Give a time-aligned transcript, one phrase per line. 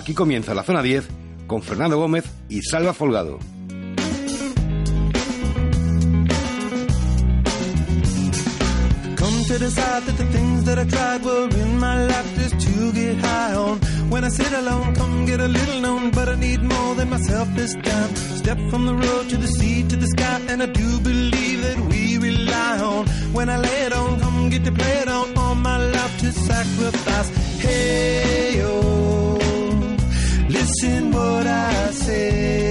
[0.00, 1.06] Aquí comienza la zona 10
[1.46, 3.38] con Fernando Gómez y Salva Folgado.
[9.50, 13.16] to decide that the things that I tried were in my life just to get
[13.18, 13.78] high on.
[14.08, 17.48] When I sit alone, come get a little known, but I need more than myself
[17.56, 18.14] this time.
[18.42, 21.80] Step from the road to the sea to the sky, and I do believe that
[21.90, 23.06] we rely on.
[23.32, 26.32] When I lay it on, come get to play it on, all my life to
[26.32, 27.28] sacrifice.
[27.58, 28.89] Hey, oh,
[30.82, 32.69] listen what I say,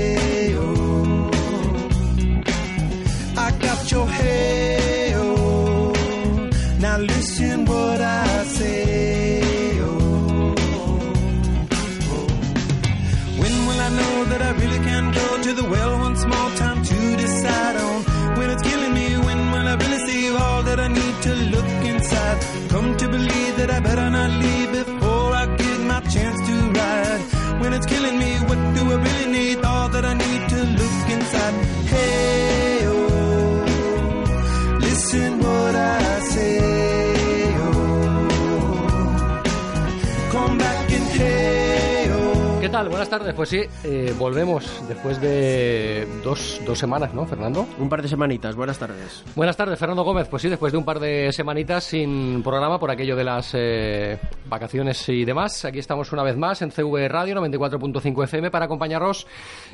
[42.80, 42.90] tal?
[42.90, 43.34] Buenas tardes.
[43.34, 47.68] Pues sí, eh, volvemos después de dos, dos semanas, ¿no, Fernando?
[47.77, 49.24] Un par de semanitas, buenas tardes.
[49.35, 50.27] Buenas tardes, Fernando Gómez.
[50.30, 54.18] Pues sí, después de un par de semanitas sin programa por aquello de las eh,
[54.48, 59.27] vacaciones y demás, aquí estamos una vez más en CV Radio 94.5 FM para acompañaros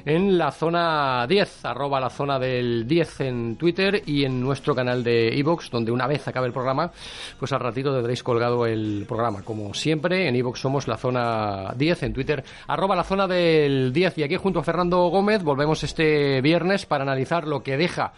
[0.04, 5.04] en la zona 10, arroba la zona del 10 en Twitter y en nuestro canal
[5.04, 6.92] de iVoox, donde una vez acabe el programa,
[7.38, 9.44] pues al ratito tendréis colgado el programa.
[9.44, 14.18] Como siempre, en iVoox somos la zona 10, en Twitter, arroba la zona del 10.
[14.20, 18.14] Y aquí junto a Fernando Gómez volvemos este viernes para analizar lo que deja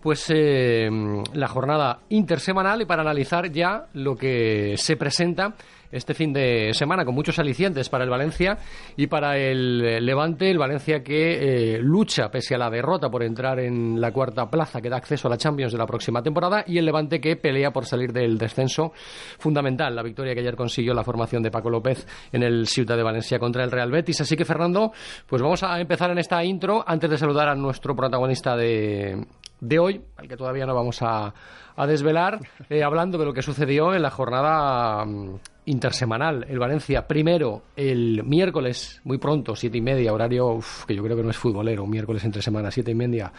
[0.00, 0.88] pues eh,
[1.32, 5.54] la jornada intersemanal y para analizar ya lo que se presenta
[5.90, 8.58] este fin de semana con muchos alicientes para el Valencia
[8.96, 13.60] y para el Levante, el Valencia que eh, lucha pese a la derrota por entrar
[13.60, 16.78] en la cuarta plaza que da acceso a la Champions de la próxima temporada y
[16.78, 18.92] el Levante que pelea por salir del descenso
[19.38, 23.02] fundamental, la victoria que ayer consiguió la formación de Paco López en el Ciudad de
[23.02, 24.20] Valencia contra el Real Betis.
[24.20, 24.92] Así que Fernando,
[25.26, 29.24] pues vamos a empezar en esta intro antes de saludar a nuestro protagonista de,
[29.60, 31.32] de hoy, al que todavía no vamos a,
[31.76, 32.40] a desvelar,
[32.70, 36.46] eh, hablando de lo que sucedió en la jornada um, intersemanal.
[36.48, 41.16] El Valencia, primero, el miércoles, muy pronto, siete y media, horario uf, que yo creo
[41.16, 43.32] que no es futbolero, miércoles entre semana, siete y media,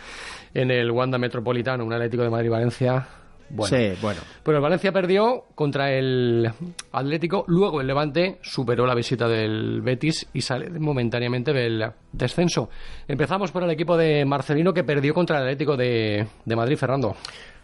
[0.54, 3.08] en el Wanda Metropolitano, un Atlético de Madrid-Valencia.
[3.50, 4.20] Bueno, Sí, bueno.
[4.44, 6.52] pero el Valencia perdió contra el
[6.92, 12.70] Atlético, luego el Levante superó la visita del Betis y sale momentáneamente del descenso.
[13.08, 17.16] Empezamos por el equipo de Marcelino que perdió contra el Atlético de, de Madrid, Fernando.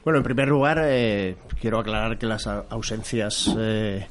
[0.04, 4.06] Bueno, en primer lugar, eh, quiero aclarar que las ausencias eh,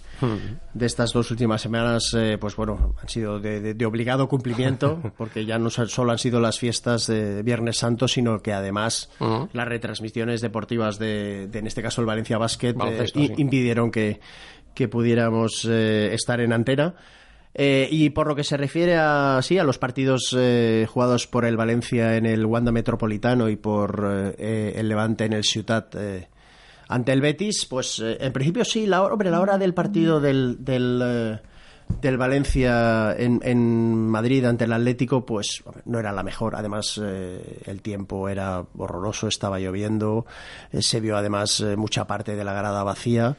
[0.75, 5.01] de estas dos últimas semanas, eh, pues bueno, han sido de, de- de obligado cumplimiento,
[5.17, 9.11] porque ya no so- solo han sido las fiestas de Viernes Santo, sino que además
[9.21, 9.49] Ujú.
[9.53, 13.33] las retransmisiones deportivas de, de, en este caso, el Valencia Basket, eh, sí.
[13.37, 14.21] impidieron que,
[14.75, 16.95] que pudiéramos eh, estar en antena.
[17.55, 21.45] Eh, y por lo que se refiere a, sí, a los partidos eh, jugados por
[21.45, 25.95] el Valencia en el Wanda Metropolitano y por eh, el Levante en el Ciutat
[26.89, 30.57] ante el Betis, pues eh, en principio sí, la, hora- la hora del partido del,
[30.65, 31.39] del, eh,
[32.01, 36.55] del Valencia en, en Madrid ante el Atlético, pues no era la mejor.
[36.57, 40.27] Además, eh, el tiempo era horroroso, estaba lloviendo,
[40.79, 43.37] se vio además mucha parte de la grada vacía,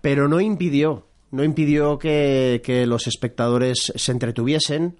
[0.00, 4.98] pero no impidió, no impidió que, que los espectadores se entretuviesen.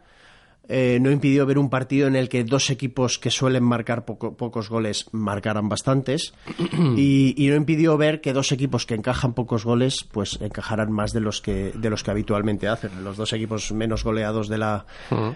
[0.69, 4.37] Eh, no impidió ver un partido en el que dos equipos que suelen marcar poco-
[4.37, 6.35] pocos goles marcaran bastantes.
[6.97, 11.13] Y, y no impidió ver que dos equipos que encajan pocos goles pues encajaran más
[11.13, 13.05] de los que de los que habitualmente hacen.
[13.05, 14.87] Los dos equipos menos goleados de la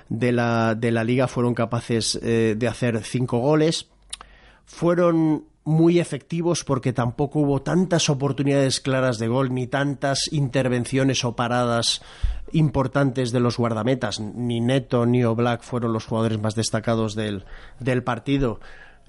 [0.09, 3.89] de la de la liga fueron capaces eh, de hacer cinco goles.
[4.67, 11.37] Fueron muy efectivos porque tampoco hubo tantas oportunidades claras de gol ni tantas intervenciones o
[11.37, 12.03] paradas
[12.53, 14.21] importantes de los guardametas.
[14.21, 17.45] Ni Neto ni Oblak fueron los jugadores más destacados del,
[17.79, 18.61] del partido.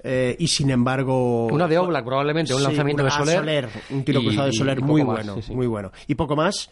[0.04, 1.46] Eh, y sin embargo.
[1.46, 3.68] Una de Oblak, probablemente, un Sí, lanzamiento de ah, Soler.
[3.90, 5.54] Un tiro cruzado de Soler muy más, bueno, sí, sí.
[5.54, 5.92] muy bueno.
[6.08, 6.70] Y poco más.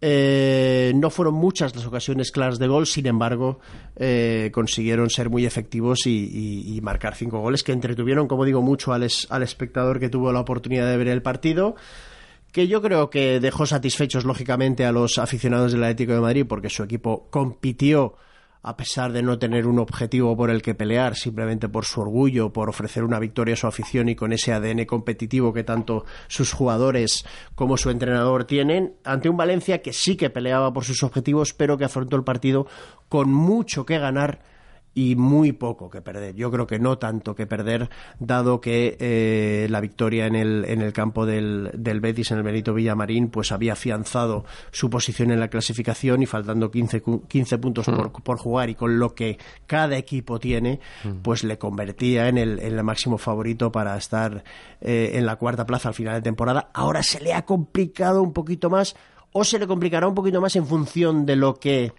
[0.00, 3.60] Eh, no fueron muchas las ocasiones claras de gol, sin embargo,
[3.96, 8.62] eh, consiguieron ser muy efectivos y, y- y marcar cinco goles que entretuvieron, como digo,
[8.62, 11.76] mucho al, es- al espectador que tuvo la oportunidad de ver el partido.
[12.50, 16.68] Que yo creo que dejó satisfechos, lógicamente, a los aficionados del Atlético de Madrid porque
[16.68, 18.14] su equipo compitió
[18.62, 22.52] a pesar de no tener un objetivo por el que pelear, simplemente por su orgullo,
[22.52, 26.52] por ofrecer una victoria a su afición y con ese ADN competitivo que tanto sus
[26.52, 27.24] jugadores
[27.54, 31.76] como su entrenador tienen, ante un Valencia que sí que peleaba por sus objetivos, pero
[31.76, 32.66] que afrontó el partido
[33.08, 34.51] con mucho que ganar
[34.94, 36.34] y muy poco que perder.
[36.34, 40.82] Yo creo que no tanto que perder, dado que eh, la victoria en el, en
[40.82, 45.40] el campo del, del, Betis, en el Benito Villamarín, pues había afianzado su posición en
[45.40, 48.22] la clasificación y faltando 15, 15 puntos por, Mm.
[48.22, 50.80] por, jugar y con lo que cada equipo tiene,
[51.22, 54.44] pues le convertía en el, en el máximo favorito para estar
[54.80, 56.70] eh, en la cuarta plaza al final de temporada.
[56.74, 58.96] Ahora se le ha complicado un poquito más
[59.32, 61.92] o se le complicará un poquito más en función de lo que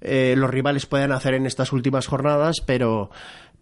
[0.00, 3.10] eh, los rivales puedan hacer en estas últimas jornadas, pero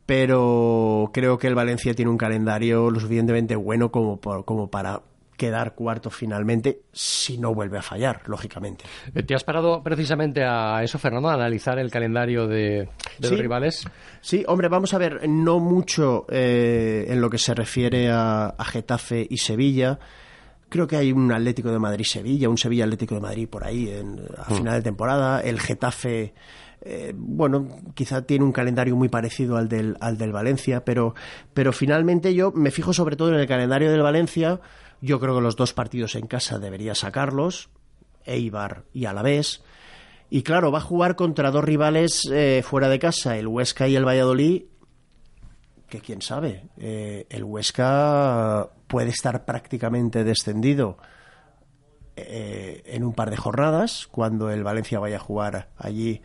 [0.05, 5.03] pero creo que el Valencia tiene un calendario lo suficientemente bueno como, por- como para
[5.37, 8.85] quedar cuarto finalmente, si no vuelve a fallar, lógicamente.
[9.15, 13.31] Eh, ¿Te has parado precisamente a eso, Fernando, a analizar el calendario de, de Sí.
[13.31, 13.87] los rivales?
[14.23, 18.65] Sí, hombre, vamos a ver, no mucho eh, en lo que se refiere a, a
[18.65, 19.99] Getafe y Sevilla.
[20.69, 24.45] Creo que hay un Atlético de Madrid-Sevilla, un Sevilla-Atlético de Madrid por ahí en, a
[24.45, 25.41] final de temporada.
[25.41, 26.35] El Getafe,
[26.81, 31.15] eh, bueno, quizá tiene un calendario muy parecido al del, al del Valencia, pero,
[31.55, 34.61] pero finalmente yo me fijo sobre todo en el calendario del Valencia.
[35.01, 37.71] Yo creo que los dos partidos en casa debería sacarlos,
[38.25, 39.63] Eibar y Alavés.
[40.31, 43.95] Y claro, va a jugar contra dos rivales eh, fuera de casa, el Huesca y
[43.95, 44.65] el Valladolid,
[45.89, 50.97] que quién sabe, eh, el Huesca puede estar prácticamente descendido
[52.17, 56.23] eh, en un par de jornadas, cuando el Valencia vaya a jugar allí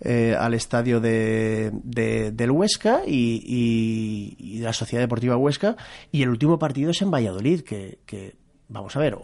[0.00, 5.76] eh, al estadio de, de- del Huesca y, y- la Sociedad Deportiva Huesca,
[6.10, 8.34] y el último partido es en Valladolid, que, que,
[8.68, 9.16] vamos a ver,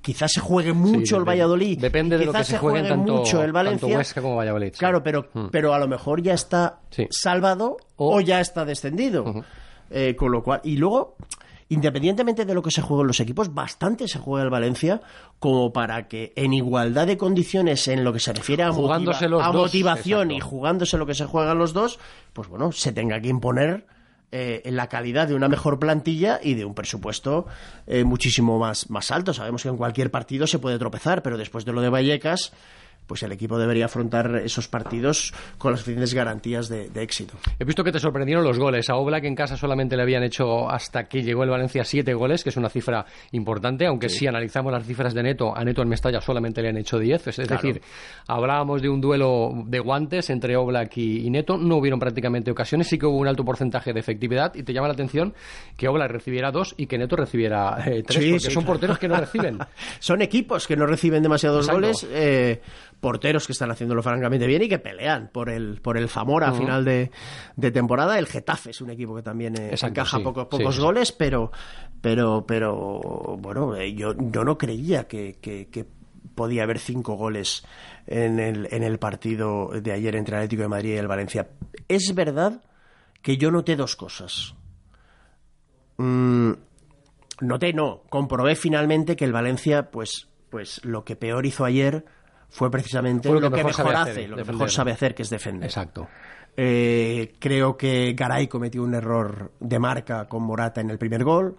[0.00, 1.24] quizás se juegue mucho el.
[1.24, 4.72] Valladolid, Depende de lo que se juegue tanto, mucho el Valencia, tanto Huesca como Valladolid.
[4.72, 4.78] sí.
[4.78, 7.06] Claro, pero, pero a lo mejor ya está Sí.
[7.10, 9.44] salvado O- o, ya está descendido.
[9.90, 11.16] Eh, con lo cual, y luego,
[11.72, 15.00] independientemente de lo que se juegue en los equipos, bastante se juega el Valencia
[15.38, 19.42] como para que en igualdad de condiciones en lo que se refiere a, Jugándose los
[19.42, 21.98] a motivación y jugándose lo que se juegan los dos,
[22.32, 23.86] pues bueno, se tenga que imponer
[24.30, 27.46] eh, en la calidad de una mejor plantilla y de un presupuesto
[27.86, 29.32] eh, muchísimo más, más alto.
[29.32, 32.52] Sabemos que en cualquier partido se puede tropezar, pero después de lo de Vallecas,
[33.06, 37.34] pues el equipo debería afrontar esos partidos con las suficientes garantías de, de éxito.
[37.58, 38.88] He visto que te sorprendieron los goles.
[38.90, 42.42] A Oblak en casa solamente le habían hecho hasta que llegó el Valencia siete goles,
[42.42, 45.88] que es una cifra importante, aunque si analizamos las cifras de Neto, a Neto en
[45.88, 47.26] Mestalla solamente le han hecho 10.
[47.26, 47.62] Es, es Claro.
[47.62, 47.82] decir,
[48.26, 51.56] hablábamos de un duelo de guantes entre Oblak y, y Neto.
[51.58, 54.88] No hubieron prácticamente ocasiones, sí que hubo un alto porcentaje de efectividad y te llama
[54.88, 55.34] la atención
[55.76, 58.66] que Oblak recibiera dos y que Neto recibiera eh, tres, Sí, porque sí, son claro.
[58.66, 59.58] porteros que no reciben.
[60.00, 61.80] Son equipos que no reciben demasiados Exacto.
[61.80, 62.60] goles, eh,
[63.02, 66.52] porteros que están haciéndolo francamente bien y que pelean por el, por el Zamora a
[66.54, 67.10] final de,
[67.56, 68.16] de temporada.
[68.18, 70.80] El Getafe es un equipo que también eh, Exacto, encaja sí, pocos, pocos sí.
[70.80, 71.50] goles, pero,
[72.00, 73.00] pero, pero
[73.38, 75.84] bueno, eh, yo, yo no creía que, que- que
[76.36, 77.64] podía haber cinco goles
[78.06, 81.48] en el, en el partido de ayer entre el Atlético de Madrid y el Valencia.
[81.88, 82.62] Es verdad
[83.20, 84.54] que yo noté dos cosas.
[85.98, 86.52] Mm,
[87.40, 92.04] noté, no, comprobé finalmente que el Valencia, pues, pues lo que peor hizo ayer
[92.52, 94.54] fue precisamente Fue lo, que mejor, hace, hacer, lo que defender.
[94.54, 95.64] mejor sabe hacer, que es defender.
[95.68, 96.06] Exacto.
[96.54, 101.56] Eh, creo que Garay cometió un error de marca con Morata en el primer gol.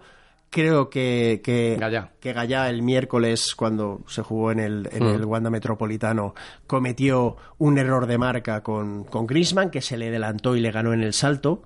[0.50, 2.12] Creo que, que, Gallá.
[2.20, 6.32] que Gallá el miércoles, cuando se jugó en el, en el Wanda Metropolitano,
[6.68, 10.92] cometió un error de marca con, con Griezmann, que se le adelantó y le ganó
[10.92, 11.64] en el salto.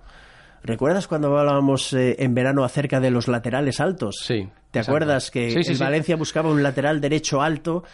[0.63, 4.17] ¿Recuerdas cuando hablábamos eh, en verano acerca de los laterales altos?
[4.25, 5.83] Sí, ¿Te acuerdas que Sí, sí, el sí.
[5.85, 7.85] Valencia buscaba un lateral derecho alto?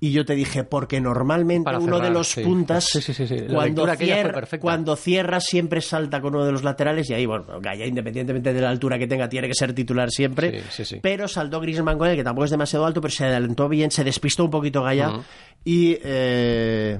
[0.00, 2.42] Y yo te dije, porque normalmente Para uno de los sí.
[2.42, 3.38] puntas, Sí, sí, sí, sí.
[3.46, 7.08] La cuando, cierra, cuando cierra, siempre salta con uno de los laterales.
[7.08, 10.60] Y ahí, bueno, Gaya, independientemente de la altura que tenga, tiene que ser titular siempre.
[10.62, 11.00] Sí, sí, sí.
[11.00, 14.04] Pero saltó Griezmann con él, que tampoco es demasiado alto, pero se adelantó bien, se
[14.04, 15.12] despistó un poquito Gaya.
[15.64, 15.96] Y.
[16.02, 16.98] eh,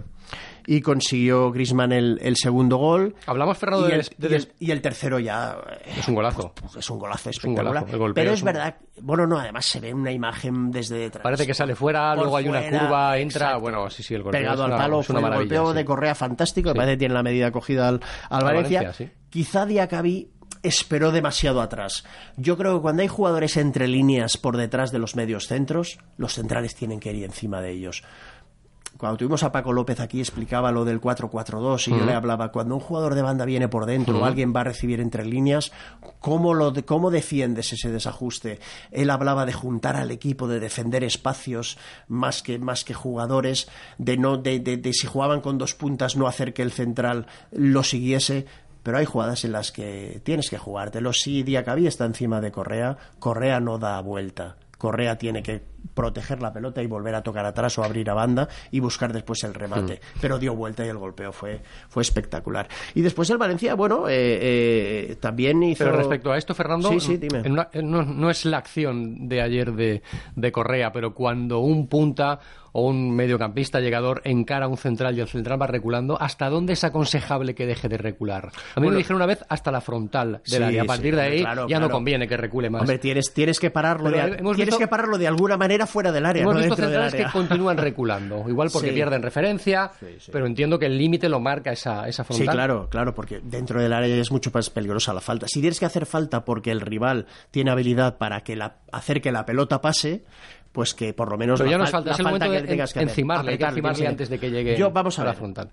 [0.66, 3.14] y consiguió Griezmann el, el segundo gol.
[3.26, 6.14] Hablamos, Fernando, y, el, de y el- des- y el tercero ya eh, Es un
[6.14, 6.52] golazo.
[6.60, 7.82] pues es un golazo un espectacular.
[7.84, 10.96] golazo, golpeo pero es es un- verdad, bueno, no, además se ve una imagen desde
[10.96, 11.22] detrás.
[11.22, 13.46] Parece que sale fuera, luego hay una curva, entra.
[13.46, 13.60] exacto.
[13.60, 15.76] Bueno, sí, sí, el golpeo Pegado es al palo, es una fue el golpeo sí.
[15.76, 16.72] de Correa fantástico, Sí.
[16.74, 18.80] me parece que tiene la medida cogida al, al Al Valencia.
[18.80, 19.12] Valencia, sí.
[19.30, 20.30] Quizá Diacabí
[20.62, 22.04] esperó demasiado atrás.
[22.38, 26.32] Yo creo que cuando hay jugadores entre líneas por detrás de los medios centros, los
[26.32, 28.02] centrales tienen que ir encima de ellos.
[28.98, 32.74] Cuando tuvimos a Paco López aquí explicaba lo del 4-4-2 y yo le hablaba, cuando
[32.76, 35.72] un jugador de banda viene por dentro o alguien va a recibir entre líneas,
[36.20, 38.60] ¿cómo, lo de- ¿cómo defiendes ese desajuste?
[38.92, 41.76] Él hablaba de juntar al equipo, de defender espacios
[42.08, 46.16] más que, más que jugadores, de, no, de, de- de si jugaban con dos puntas
[46.16, 48.46] no hacer que el central lo siguiese.
[48.84, 51.12] Pero hay jugadas en las que tienes que jugártelo.
[51.14, 54.56] Si Diacabí está encima de Correa, Correa no da vuelta.
[54.76, 55.62] Correa tiene que
[55.94, 59.42] proteger la pelota y volver a tocar atrás o abrir a banda y buscar después
[59.44, 60.00] el remate.
[60.20, 62.68] Pero dio vuelta y el golpeo fue, fue espectacular.
[62.94, 65.84] Y después el Valencia, bueno, eh, eh, también hizo...
[65.84, 67.42] Pero respecto a esto, Fernando, Sí, sí, dime.
[67.48, 67.66] no,
[68.02, 70.02] no es la acción de ayer de,
[70.36, 72.38] de Correa, pero cuando un punta
[72.76, 76.72] o un mediocampista llegador encara a un central y el central va reculando, ¿hasta dónde
[76.72, 78.50] es aconsejable que deje de recular?
[78.74, 80.80] A mí me dijeron una vez hasta la frontal del Sí, área.
[80.80, 82.80] A sí, partir de ahí claro, ya no conviene que recule más.
[82.80, 85.73] Hombre, tienes, tienes que pararlo Pero de, hemos tienes visto- que pararlo de alguna manera
[85.86, 87.32] fuera del área, Hemos no visto del centrales que área.
[87.32, 88.94] continúan reculando, igual porque Sí.
[88.94, 89.90] pierden referencia,
[90.32, 92.54] pero entiendo que el límite lo marca esa, esa Sí, frontal.
[92.54, 95.46] claro, claro, porque dentro del área es mucho más peligrosa la falta.
[95.48, 99.32] Si tienes que hacer falta porque el rival tiene habilidad para que la, hacer que
[99.32, 100.24] la pelota pase,
[100.72, 102.24] pues que por lo menos Pero la ya no es fal- falta, la es el
[102.26, 103.08] momento que tengas que hacer.
[103.08, 105.36] encimarle, hay que encimarle antes de que llegue Yo, vamos a, la ver.
[105.38, 105.70] frontal.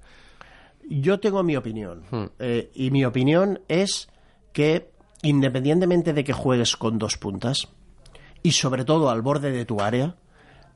[0.90, 2.04] Yo tengo mi opinión.
[2.12, 2.26] Hmm.
[2.40, 4.10] eh, y mi opinión es
[4.52, 4.90] que,
[5.22, 7.68] independientemente de que juegues con dos puntas,
[8.44, 10.16] y sobre todo al borde de tu área,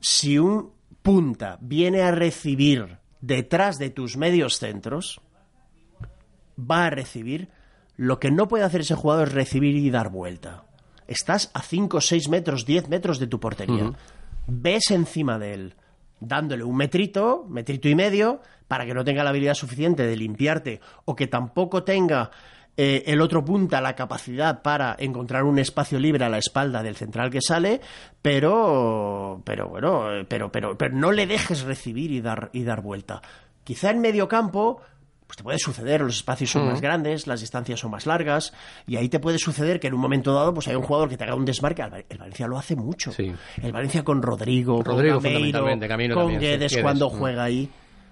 [0.00, 5.20] si un punta viene a recibir detrás de tus medios centros,
[6.58, 7.48] va a recibir.
[7.96, 10.64] Lo que no puede hacer ese jugador es recibir y dar vuelta.
[11.06, 13.92] Estás a 5, 6 metros, 10 metros de tu portería.
[14.46, 15.74] Ves encima de él,
[16.20, 20.80] dándole un metrito, metrito y medio, para que no tenga la habilidad suficiente de limpiarte
[21.04, 22.30] o que tampoco tenga
[22.76, 26.96] eh, el otro punta la capacidad para encontrar un espacio libre a la espalda del
[26.96, 27.80] central que sale,
[28.22, 33.22] pero, pero bueno, pero, pero, pero no le dejes recibir y dar, y dar vuelta.
[33.64, 34.80] Quizá en medio campo
[35.26, 38.52] pues te puede suceder, los espacios son más grandes, las distancias son más largas,
[38.86, 41.16] y ahí te puede suceder que en un momento dado pues hay un jugador que
[41.16, 41.82] te haga un desmarque.
[41.82, 43.10] El, Val- el Valencia lo hace mucho.
[43.10, 43.34] Sí.
[43.60, 47.12] El Valencia con Rodrigo, Rodrigo con Gameiro, con también, Guedes, cuando mm.
[47.18, 47.68] juega ahí.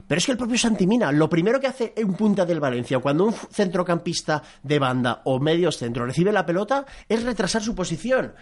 [0.06, 3.24] Pero es que el propio Santimina, lo primero que hace un punta del Valencia, cuando
[3.24, 8.34] un centrocampista de banda o medios centro recibe la pelota, es retrasar su posición.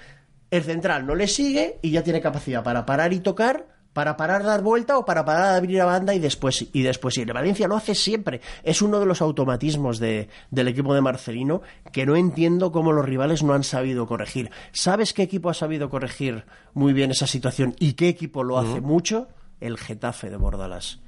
[0.51, 4.43] El central no le sigue y ya tiene capacidad para parar y tocar, para parar,
[4.43, 7.29] dar vuelta o para parar, abrir a banda y después, y después ir.
[7.29, 8.41] El Valencia lo hace siempre.
[8.63, 11.61] Es uno de los automatismos de- del equipo de Marcelino
[11.93, 14.51] que no entiendo cómo los rivales no han sabido corregir.
[14.73, 18.81] ¿Sabes qué equipo ha sabido corregir muy bien esa situación y qué equipo lo hace
[18.81, 19.29] mucho?
[19.61, 21.01] El Getafe de Bordalás.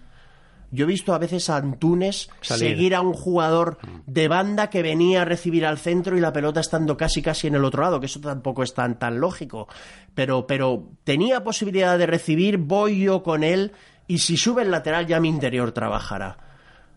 [0.74, 2.70] Yo he visto a veces a Antunes Salir.
[2.70, 6.60] seguir a un jugador de banda que venía a recibir al centro y la pelota
[6.60, 9.68] estando casi casi en el otro lado, que eso tampoco es tan, tan lógico.
[10.14, 13.72] Pero, pero tenía posibilidad de recibir, voy yo con él
[14.08, 16.38] y si sube el lateral ya mi interior trabajará.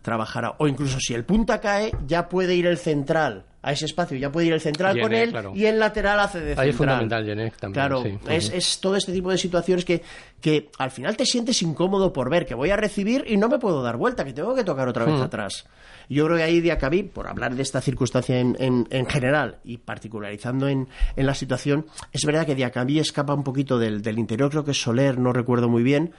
[0.02, 0.54] Trabajará.
[0.58, 4.32] O incluso si el punta cae, ya puede ir el central a ese espacio, ya
[4.32, 5.52] puede ir el central con él claro.
[5.54, 6.64] y el lateral hace de central.
[6.64, 8.18] Ahí es fundamental también, Claro, sí.
[8.28, 10.02] es, es todo este tipo de situaciones que,
[10.40, 13.58] que al final te sientes incómodo por ver que voy a recibir y no me
[13.58, 15.66] puedo dar vuelta, que tengo que tocar otra vez atrás.
[16.08, 19.76] Yo creo que ahí Diacabí, por hablar de esta circunstancia en, en- en general y
[19.76, 24.48] particularizando en, en la situación, es verdad que Diacabí escapa un poquito del, del interior,
[24.50, 26.12] creo que es Soler, no recuerdo muy bien.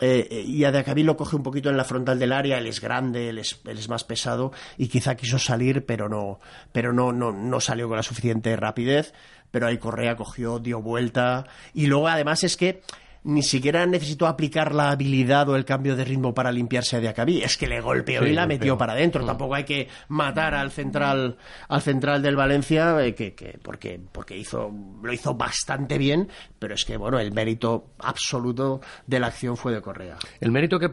[0.00, 2.66] Eh, eh, y a Diacabí lo coge un poquito en la frontal del área, él
[2.66, 6.40] es grande, él es, él es más pesado y quizá quiso salir, pero no,
[6.72, 9.12] pero no, no, no salió con la suficiente rapidez.
[9.50, 12.82] Pero ahí Correa cogió, dio vuelta y luego además es que
[13.28, 17.42] ni siquiera necesitó aplicar la habilidad o el cambio de ritmo para limpiarse a Diacabí,
[17.42, 18.58] es que le golpeó Sí, y la golpeó.
[18.58, 19.24] metió para adentro.
[19.26, 21.36] Tampoco hay que matar al central,
[21.68, 26.74] al central del Valencia, eh, que, que- porque, porque hizo, lo hizo bastante bien, pero
[26.74, 30.16] es que bueno, el mérito absoluto de la acción fue de Correa.
[30.40, 30.90] El mérito que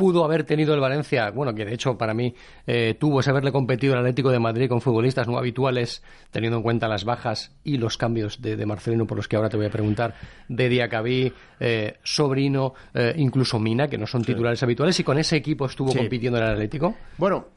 [0.00, 2.34] pudo haber tenido el Valencia, bueno, que de hecho para mí
[2.66, 6.62] eh, tuvo es haberle competido el Atlético de Madrid con futbolistas no habituales, teniendo en
[6.62, 9.66] cuenta las bajas y los cambios de, de Marcelino, por los que ahora te voy
[9.66, 10.14] a preguntar,
[10.48, 11.30] de Diacabí,
[11.60, 15.92] eh, Sobrino, eh, incluso Mina, que no son titulares habituales, y con ese equipo estuvo
[15.92, 15.98] Sí.
[15.98, 16.94] compitiendo en el Atlético.
[17.18, 17.48] Bueno,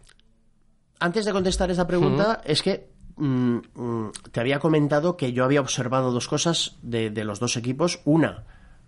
[0.99, 5.61] antes de contestar esa pregunta, es que mm, mm, te había comentado que yo había
[5.61, 8.01] observado dos cosas de, de los dos equipos.
[8.03, 8.43] Una,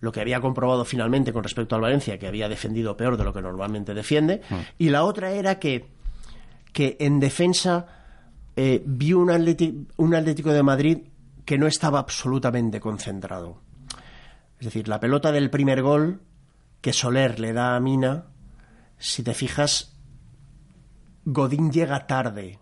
[0.05, 3.33] lo que había comprobado finalmente con respecto al Valencia, que había defendido peor de lo
[3.33, 4.41] que normalmente defiende.
[4.77, 5.87] Y la otra era que,
[6.71, 7.87] que en defensa
[8.55, 10.97] eh, vi un, Atleti- un Atlético de Madrid
[11.43, 13.61] que no estaba absolutamente concentrado.
[14.59, 16.21] Es decir, la pelota del primer gol
[16.81, 18.25] que Soler le da a Mina,
[18.97, 19.97] si te fijas,
[21.25, 22.59] Godín llega tarde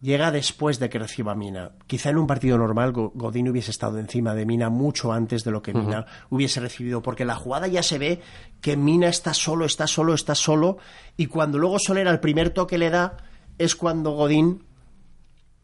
[0.00, 1.72] llega después de que reciba Mina.
[1.86, 5.50] Quizá en un partido normal Go- Godín hubiese estado encima de Mina mucho antes de
[5.50, 8.20] lo que Mina hubiese recibido, porque la jugada ya se ve
[8.60, 10.76] que Mina está solo, está solo, está solo,
[11.16, 13.16] y cuando luego Soler al primer toque le da,
[13.58, 14.64] es cuando Godín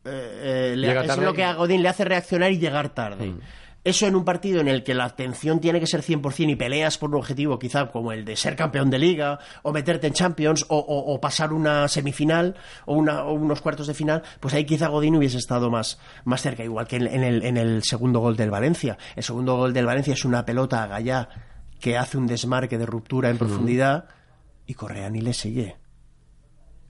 [0.05, 3.35] eh, eh, le- es lo que a Godín le hace reaccionar y llegar tarde.
[3.83, 6.99] Eso en un partido en el que la atención tiene que ser 100% y peleas
[6.99, 10.67] por un objetivo, quizá como el de ser campeón de liga, o meterte en Champions,
[10.69, 14.67] o, o- o pasar una semifinal, o, una- o unos cuartos de final, pues ahí
[14.67, 18.21] quizá Godín hubiese estado más, más cerca, igual que en, en el, en el segundo
[18.21, 18.99] gol del Valencia.
[19.17, 21.29] El segundo gol del Valencia es una pelota a Gallá
[21.81, 24.05] que hace un desmarque de ruptura en profundidad
[24.67, 25.77] y Correa ni le sigue.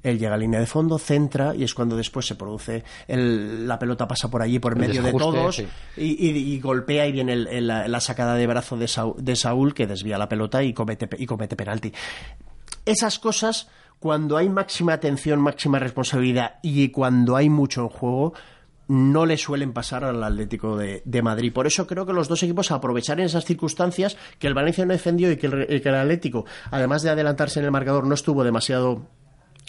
[0.02, 3.78] Él llega a línea de fondo, centra y es cuando después se produce el- la
[3.78, 5.66] pelota pasa por allí por El medio de todos sí.
[5.96, 9.14] y, y- y golpea y viene el- el- la, la sacada de brazo de Saúl,
[9.18, 11.92] de Saúl, que desvía la pelota y comete, y comete penalti.
[12.86, 18.32] Esas cosas, cuando hay máxima atención, máxima responsabilidad y cuando hay mucho en juego,
[18.88, 21.52] no le suelen pasar al Atlético de, de Madrid.
[21.52, 24.92] Por eso creo que los dos equipos aprovechar en esas circunstancias que el Valencia no
[24.92, 28.14] defendió y que el, y que el Atlético, además de adelantarse en el marcador, no
[28.14, 29.02] estuvo demasiado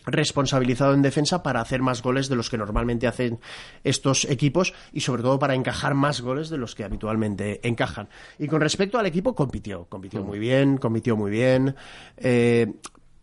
[0.06, 3.40] responsabilizado en defensa para hacer más goles de los que normalmente hacen
[3.84, 8.10] estos equipos y sobre todo para encajar más goles de los que habitualmente encajan.
[8.40, 11.76] Y con respecto al equipo, compitió, compitió muy bien, compitió muy bien,
[12.18, 12.74] eh,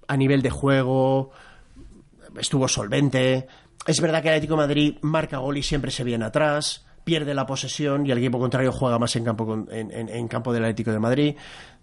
[0.06, 1.30] a nivel de juego,
[2.38, 3.46] estuvo solvente.
[3.86, 7.32] Es verdad que el Atlético de Madrid marca gol y siempre se viene atrás, pierde
[7.34, 10.52] la posesión y el equipo contrario juega más en campo, con- en, en- en campo
[10.52, 11.34] del Atlético de Madrid.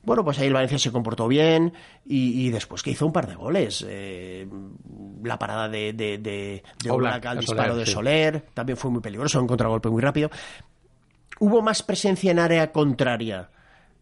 [0.03, 1.73] Bueno, pues ahí el Valencia se comportó bien
[2.05, 3.83] y, y después que hizo un par de goles.
[3.87, 4.47] eh,
[5.23, 7.91] la parada de, de, de, de Oblak, Oblak al disparo Soler, de sí.
[7.91, 10.29] Soler también fue muy peligroso, un contragolpe muy rápido.
[11.39, 13.49] Hubo más presencia en área contraria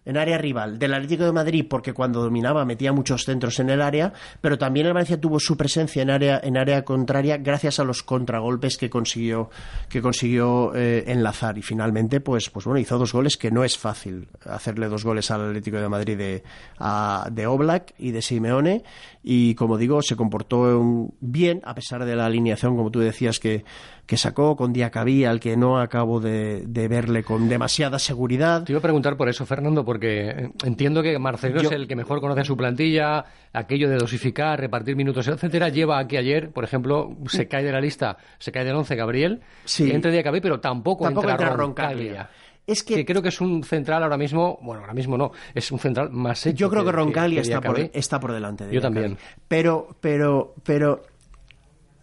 [0.06, 3.82] en área rival del Atlético de Madrid porque cuando dominaba metía muchos centros en el
[3.82, 7.84] área, pero también el Valencia tuvo su presencia en área en área contraria gracias a
[7.84, 9.50] los contragolpes que consiguió
[9.90, 11.58] que consiguió eh, enlazar.
[11.58, 15.32] Y finalmente pues pues bueno hizo dos goles que no es fácil hacerle dos goles
[15.32, 16.44] al Atlético de Madrid de
[16.80, 18.84] a- de Oblak y de Simeone
[19.24, 23.40] y como digo se comportó um, bien a pesar de la alineación como tú decías
[23.40, 23.64] que
[24.06, 28.74] que sacó con Diacabí al que no acabo de, de verle con demasiada seguridad Te
[28.74, 31.96] iba a preguntar por eso, Fernando, porque eh, entiendo que Marcelino Yo- es el que
[31.96, 36.66] mejor conoce su plantilla, aquello de dosificar, repartir minutos, etcétera, lleva a que ayer, por
[36.66, 39.90] ejemplo, se cae de la lista, se cae del 11 Gabriel, Sí.
[39.90, 41.96] entre Diacabí, pero tampoco, Tampoco entra, entra Roncaglia.
[42.12, 42.30] Roncaglia.
[42.66, 45.80] Es que- creo que es un central ahora mismo, bueno, ahora mismo no, es un
[45.80, 48.00] central más hecho Yo creo que, Roncaglia que está, por, Diacabí.
[48.00, 49.18] está por delante de Yo también.
[49.48, 51.02] Pero, pero, pero,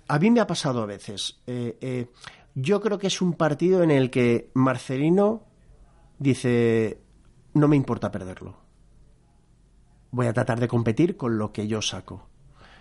[0.09, 1.41] a mí me ha pasado a veces.
[1.47, 2.07] eh, eh,
[2.55, 5.45] yo creo que es un partido en el que Marcelino
[6.19, 6.99] dice,
[7.55, 8.57] no me importa perderlo.
[10.11, 12.29] Voy a tratar de competir con lo que yo saco.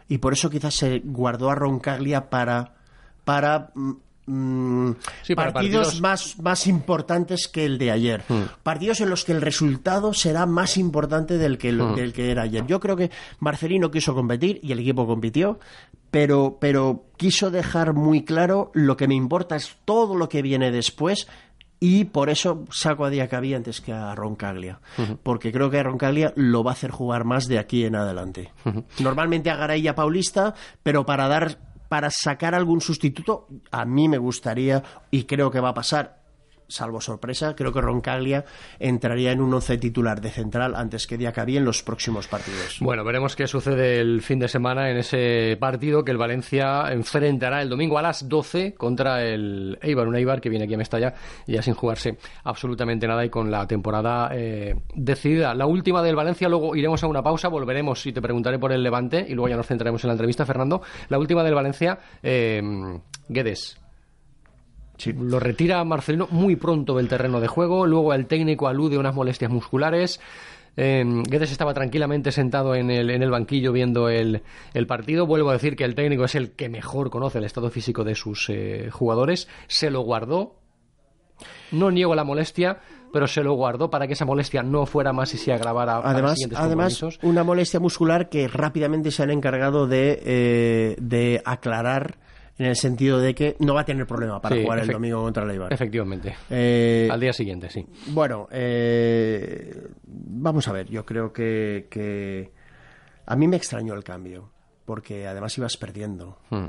[0.07, 2.75] Y por eso quizás se guardó a Roncaglia para,
[3.23, 3.71] para
[4.29, 4.91] mm,
[5.23, 8.23] Sí, partidos, partidos- más, más importantes que el de ayer.
[8.63, 12.43] Partidos en los que el resultado será más importante del que, lo- del que era
[12.43, 12.65] ayer.
[12.67, 15.59] Yo creo que Marcelino quiso competir y el equipo compitió,
[16.11, 20.71] pero, pero quiso dejar muy claro lo que me importa es todo lo que viene
[20.71, 21.27] después.
[21.81, 24.81] Y por eso saco a Diacabí antes que a Roncaglia.
[25.23, 28.51] Porque creo que a Roncaglia lo va a hacer jugar más de aquí en adelante.
[28.99, 31.57] Normalmente a Garay y a Paulista, pero para dar
[31.89, 36.18] para sacar algún sustituto, a mí me gustaría, y creo que va a pasar,
[36.69, 38.45] salvo sorpresa, creo que Roncaglia
[38.79, 42.77] entraría en un once titular de central antes que Diacabí en los próximos partidos.
[42.79, 47.61] Bueno, veremos qué sucede el fin de semana en ese partido que el Valencia enfrentará
[47.61, 51.13] el domingo a las 12 contra el Eibar, un Eibar que viene aquí a Mestalla
[51.47, 55.53] ya sin jugarse absolutamente nada y con la temporada eh, decidida.
[55.53, 58.83] La última del Valencia, luego iremos a una pausa, volveremos y te preguntaré por el
[58.83, 60.81] Levante y luego ya nos centraremos en la entrevista, Fernando.
[61.09, 62.61] La última del Valencia, eh,
[63.27, 63.78] Guedes.
[64.99, 65.13] Sí.
[65.13, 69.15] Lo retira Marcelino muy pronto del terreno de juego, luego el técnico alude a unas
[69.15, 70.19] molestias musculares.
[70.77, 75.25] Eh, Guedes estaba tranquilamente sentado en el, en el banquillo viendo el, el partido.
[75.25, 78.15] Vuelvo a decir que el técnico es el que mejor conoce el estado físico de
[78.15, 79.47] sus eh, jugadores.
[79.67, 80.55] Se lo guardó.
[81.71, 82.79] No niego la molestia,
[83.11, 85.97] pero se lo guardó para que esa molestia no fuera más y se agravara a
[85.97, 91.41] los Además, siguientes además una molestia muscular que rápidamente se han encargado de, eh, de
[91.45, 92.17] aclarar
[92.59, 95.23] en el sentido de que no va a tener problema para Sí, jugar el domingo
[95.23, 95.73] contra el Eibar.
[95.73, 96.35] Efectivamente.
[96.51, 97.83] Eh, Al día siguiente, sí.
[98.07, 102.51] Bueno, eh, vamos a ver, yo creo que, que
[103.25, 104.51] a mí me extrañó el cambio,
[104.85, 106.37] porque además ibas perdiendo.
[106.49, 106.67] Hmm.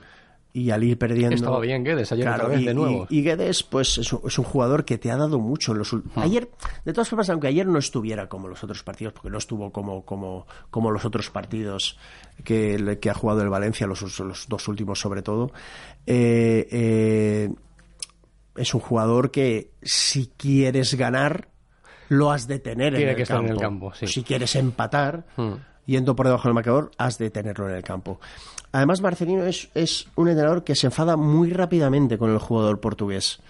[0.52, 1.36] Y al ir perdiendo...
[1.36, 3.06] Estaba bien Guedes ayer otra vez y, de nuevo.
[3.08, 5.72] Y, y Guedes, pues es un, es un jugador que te ha dado mucho.
[5.72, 5.94] En los.
[6.16, 6.50] Ayer,
[6.84, 10.04] de todas formas, aunque ayer no estuviera como los otros partidos, porque no estuvo como,
[10.04, 11.98] como, como los otros partidos
[12.44, 15.52] que, que ha jugado el Valencia, los, los dos últimos sobre todo,
[16.06, 17.50] eh, eh,
[18.56, 21.48] es un jugador que si quieres ganar,
[22.08, 23.48] lo has de tener Tiene en el que estar campo.
[23.50, 24.06] en el campo, sí.
[24.08, 25.52] Si quieres empatar, Hmm.
[25.86, 28.20] yendo por debajo del marcador, has de tenerlo en el campo.
[28.72, 33.40] Además, Marcelino es, es un entrenador que se enfada muy rápidamente con el jugador portugués.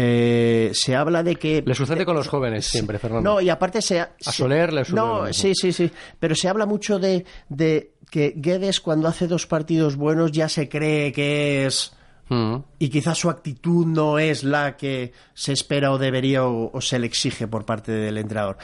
[0.00, 1.62] Eh, se habla de que...
[1.66, 3.34] Le sucede con los jóvenes siempre, Fernando.
[3.34, 4.00] No, y aparte se...
[4.00, 5.90] A Soler le sucede No, sí, sí, sí.
[6.20, 10.68] Pero se habla mucho de, de que Guedes cuando hace dos partidos buenos ya se
[10.68, 11.92] cree que es...
[12.28, 12.56] Mm.
[12.78, 16.98] Y quizás su actitud no es la que se espera o debería o, o se
[16.98, 18.58] le exige por parte del entrenador.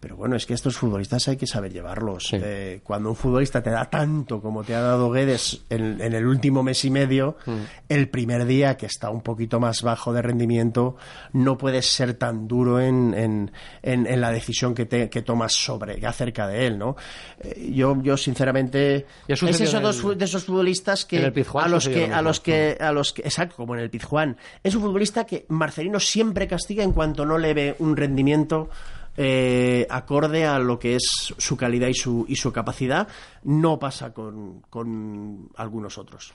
[0.00, 2.28] Pero bueno, es que estos futbolistas hay que saber llevarlos.
[2.30, 2.36] Sí.
[2.40, 6.24] Eh, cuando un futbolista te da tanto como te ha dado Guedes en, en el
[6.26, 7.52] último mes y medio, Mm.
[7.88, 10.96] el primer día que está un poquito más bajo de rendimiento,
[11.32, 13.50] no puedes ser tan duro en, en,
[13.82, 16.94] en- la decisión que, te, que tomas sobre acerca de él, ¿no?
[17.40, 21.88] Eh, yo, yo sinceramente es fu- de esos futbolistas que en el Pizjuán a los
[21.88, 25.24] que a los que a los que exacto como en el Pizjuán es un futbolista
[25.24, 28.68] que Marcelino siempre castiga en cuanto no le ve un rendimiento
[29.20, 33.08] eh, acorde a lo que es su calidad y su y su capacidad
[33.42, 36.32] no pasa con, con algunos otros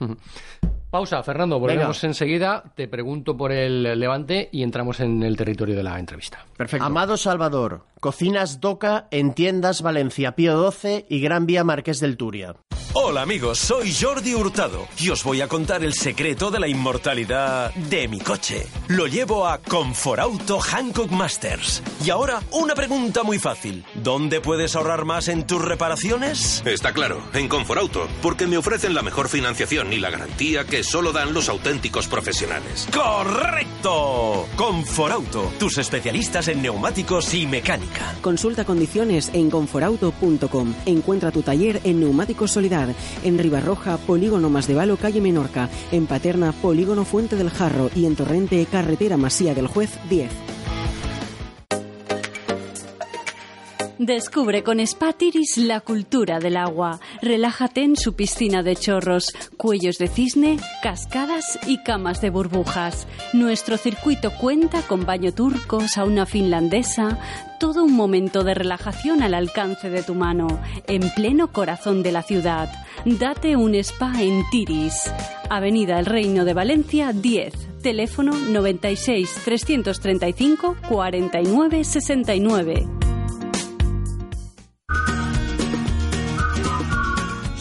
[0.93, 2.12] Pausa, Fernando, volvemos Venga.
[2.12, 2.63] enseguida.
[2.75, 6.45] Te pregunto por el Levante y entramos en el territorio de la entrevista.
[6.56, 6.86] Perfecto.
[6.86, 12.53] Amado Salvador, Cocinas Doca en tiendas Valencia Pío 12 y Gran Vía Marqués del Turia.
[12.95, 17.73] Hola amigos, soy Jordi Hurtado y os voy a contar el secreto de la inmortalidad
[17.73, 18.67] de mi coche.
[18.88, 21.82] Lo llevo a Conforauto Hancock Masters.
[22.06, 23.84] Y ahora, una pregunta muy fácil.
[23.95, 26.62] ¿Dónde puedes ahorrar más en tus reparaciones?
[26.67, 31.11] Está claro, en Conforauto, porque me ofrecen la mejor financiación y la garantía que solo
[31.11, 32.87] dan los auténticos profesionales.
[32.93, 34.47] ¡Correcto!
[34.55, 38.15] Conforauto, tus especialistas en neumáticos y mecánica.
[38.21, 40.73] Consulta condiciones en conforauto.com.
[40.85, 42.93] Encuentra tu taller en Neumáticos Solidar,
[43.23, 48.05] en Ribarroja, Polígono Más de Valo, calle Menorca, en Paterna, Polígono Fuente del Jarro y
[48.05, 50.52] en Torrente, Carretera Masía del Juez 10.
[53.99, 56.99] Descubre con Spa Tiris la cultura del agua.
[57.21, 63.08] Relájate en su piscina de chorros, cuellos de cisne, cascadas y camas de burbujas.
[63.34, 67.19] Nuestro circuito cuenta con baño turco, sauna finlandesa,
[67.60, 70.47] todo un momento de relajación al alcance de tu mano,
[70.88, 72.71] en pleno corazón de la ciudad.
[73.06, 75.13] Date un spa en Tiris.
[75.51, 77.82] Avenida El Reino de Valencia 10.
[77.84, 83.12] Teléfono 96 335 49 69.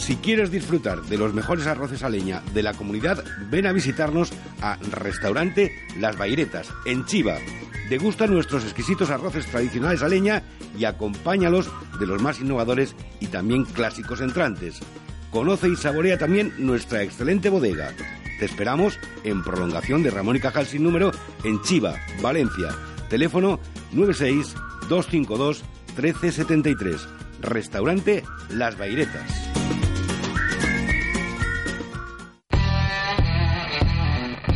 [0.03, 4.33] Si quieres disfrutar de los mejores arroces a leña de la comunidad, ven a visitarnos
[4.61, 7.37] a Restaurante Las Bairetas, en Chiva.
[7.89, 10.43] Degusta nuestros exquisitos arroces tradicionales a leña
[10.77, 14.81] y acompáñalos de los más innovadores y también clásicos entrantes.
[15.31, 17.93] Conoce y saborea también nuestra excelente bodega.
[18.39, 21.11] Te esperamos en prolongación de Ramón y Cajal sin número
[21.45, 22.75] en Chiva, Valencia.
[23.09, 23.57] Teléfono
[23.93, 24.53] 96
[24.89, 25.63] 252
[25.95, 27.07] 1373.
[27.39, 29.52] Restaurante Las Bairetas.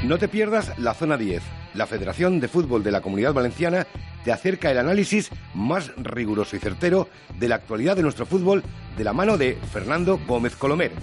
[0.07, 1.43] No te pierdas la Zona 10.
[1.73, 3.85] La Federación de Fútbol de la Comunidad Valenciana
[4.23, 8.63] te acerca el análisis más riguroso y certero de la actualidad de nuestro fútbol
[8.97, 10.93] de la mano de Fernando Gómez Colomer.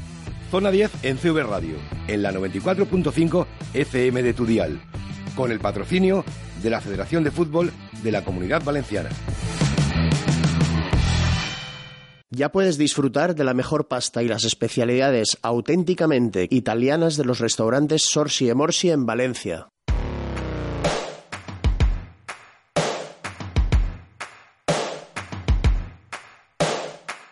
[0.51, 1.77] Zona 10 en CV Radio,
[2.09, 4.81] en la 94.5 FM de tu dial,
[5.37, 6.25] con el patrocinio
[6.63, 9.11] de la Federación de Fútbol de la Comunidad Valenciana.
[12.37, 18.09] Ya puedes disfrutar de la mejor pasta y las especialidades auténticamente italianas de los restaurantes
[18.11, 19.69] Sorsi e Morsi en Valencia.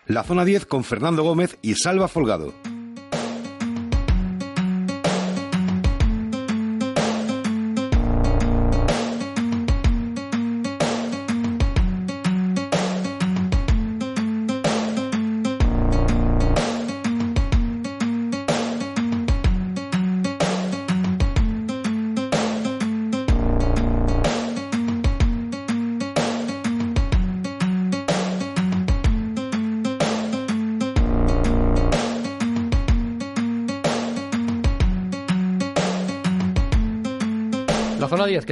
[0.07, 2.55] La Zona 10 con Fernando Gómez y Salva Folgado.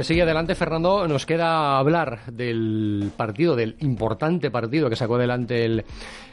[0.01, 5.63] Que sigue adelante, Fernando, nos queda hablar del partido, del importante partido que sacó adelante
[5.63, 5.85] el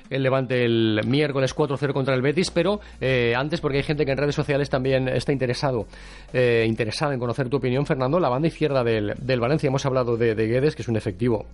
[0.08, 4.12] el Levante el miércoles 4-0 contra el Betis, pero eh, antes, porque hay gente que
[4.12, 5.86] en redes sociales también está interesado,
[6.32, 10.16] eh, interesada en conocer tu opinión, Fernando, la banda izquierda del, del Valencia, hemos hablado
[10.16, 11.44] de, de Guedes, que es un efectivo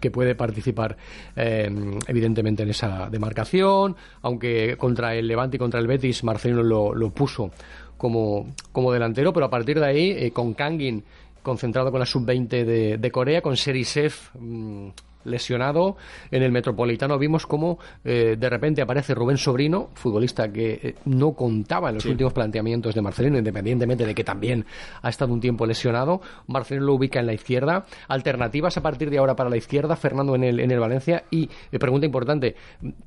[0.00, 0.98] que puede participar
[1.34, 1.70] eh,
[2.08, 7.08] evidentemente en esa demarcación, aunque contra el Levante y contra el Betis Marcelino lo, lo
[7.08, 7.50] puso
[7.98, 11.04] como, como delantero, pero a partir de ahí, eh, con Kangin
[11.42, 14.88] concentrado con la sub-20 de, de Corea, con Serisev mm,
[15.24, 15.96] lesionado
[16.30, 21.32] en el Metropolitano, vimos cómo eh, de repente aparece Rubén Sobrino, futbolista que eh, no
[21.32, 24.64] contaba en los últimos planteamientos de Marcelino, independientemente de que también
[25.02, 26.20] ha estado un tiempo lesionado.
[26.46, 27.86] Marcelino lo ubica en la izquierda.
[28.08, 31.24] Alternativas a partir de ahora para la izquierda, Fernando en el, en el Valencia.
[31.30, 32.56] Y eh, pregunta importante,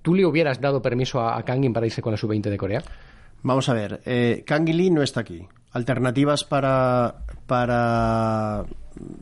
[0.02, 2.84] ¿tú le hubieras dado permiso a, a Kangin para irse con la sub-20 de Corea?
[3.44, 5.48] Vamos a ver, eh, Kangin Lee no está aquí.
[5.74, 8.66] Alternativas para, para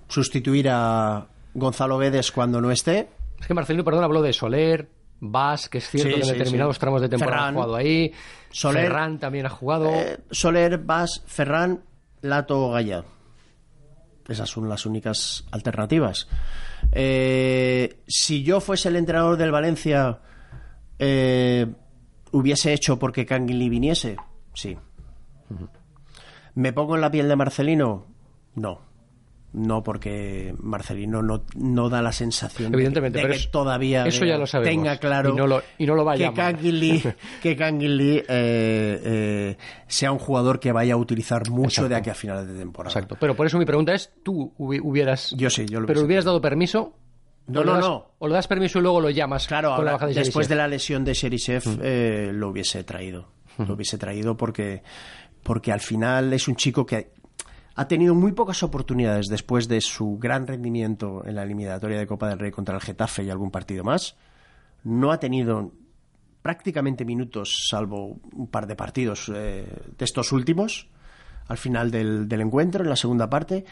[0.08, 3.08] sustituir a Gonzalo Guedes cuando no esté.
[3.40, 4.90] Es que Marcelino, perdón, habló de Soler,
[5.22, 6.80] Vas, que es cierto Sí, que en sí, determinados sí.
[6.80, 7.54] tramos de temporada Ferran.
[7.54, 8.12] ha jugado ahí.
[8.50, 8.84] Soler.
[8.88, 9.90] Ferran también ha jugado.
[9.90, 11.82] Eh, Soler, Bas, Ferran,
[12.22, 13.04] Lato, Gaya.
[14.28, 16.28] Esas son las únicas alternativas.
[16.92, 20.20] Eh, si yo fuese el entrenador del Valencia,
[21.00, 21.66] eh,
[22.32, 24.18] ¿hubiese hecho porque Canguilí viniese?
[24.54, 24.78] Sí.
[26.60, 28.06] ¿Me pongo en la piel de Marcelino?
[28.56, 28.82] No.
[29.54, 34.26] No, porque Marcelino no, no da la sensación de- Evidentemente, de, pero que todavía eso
[34.26, 34.70] ya lo sabemos.
[34.76, 36.18] tenga claro Y no lo- y no lo va a
[37.42, 42.14] que Canguilí, eh, eh, sea un jugador que vaya a utilizar mucho de aquí a
[42.14, 42.92] finales de temporada.
[42.92, 43.16] Exacto.
[43.20, 45.32] Pero por eso mi pregunta es, ¿tú hubi- hubieras...
[45.38, 46.94] Yo sí, yo lo ¿Pero hubieras dado permiso?
[47.48, 48.06] No, ¿O le no, das- no.
[48.20, 50.56] O le das permiso y luego lo llamas Claro, ahora, la baja de después de
[50.58, 53.30] la lesión de Sherisev eh, lo hubiese traído.
[53.58, 54.84] Lo hubiese traído porque,
[55.50, 57.10] porque al final es un chico que
[57.74, 62.30] ha tenido muy pocas oportunidades después de su gran rendimiento en la eliminatoria de Copa
[62.30, 64.16] del Rey contra el Getafe y algún partido más.
[64.84, 65.72] No ha tenido
[66.44, 69.66] prácticamente minutos, salvo un par de partidos eh,
[69.98, 70.88] de estos últimos,
[71.48, 73.66] al final del, encuentro, en la segunda parte.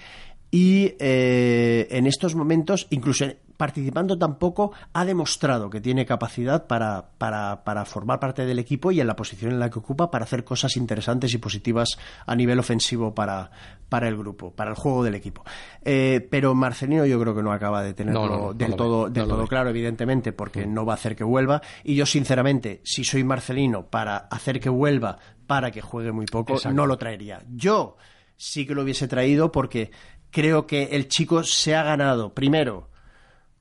[0.50, 3.28] Y eh, en estos momentos, incluso
[3.58, 9.02] participando tampoco, ha demostrado que tiene capacidad para, para, para formar parte del equipo y
[9.02, 12.60] en la posición en la que ocupa para hacer cosas interesantes y positivas a nivel
[12.60, 13.52] ofensivo para,
[13.90, 15.44] para el grupo, para el juego del equipo.
[15.84, 18.76] Eh, pero Marcelino yo creo que no acaba de tenerlo No, no, no, del no
[18.76, 21.62] todo, ve, del todo claro, evidentemente, porque no va a hacer que vuelva.
[21.84, 25.18] Y yo, sinceramente, si soy Marcelino para hacer que vuelva,
[25.48, 26.76] para que juegue muy poco, Exacto.
[26.76, 27.42] no lo traería.
[27.50, 27.98] Yo
[28.36, 29.92] sí que lo hubiese traído porque
[30.30, 32.90] creo que el chico se ha ganado, primero,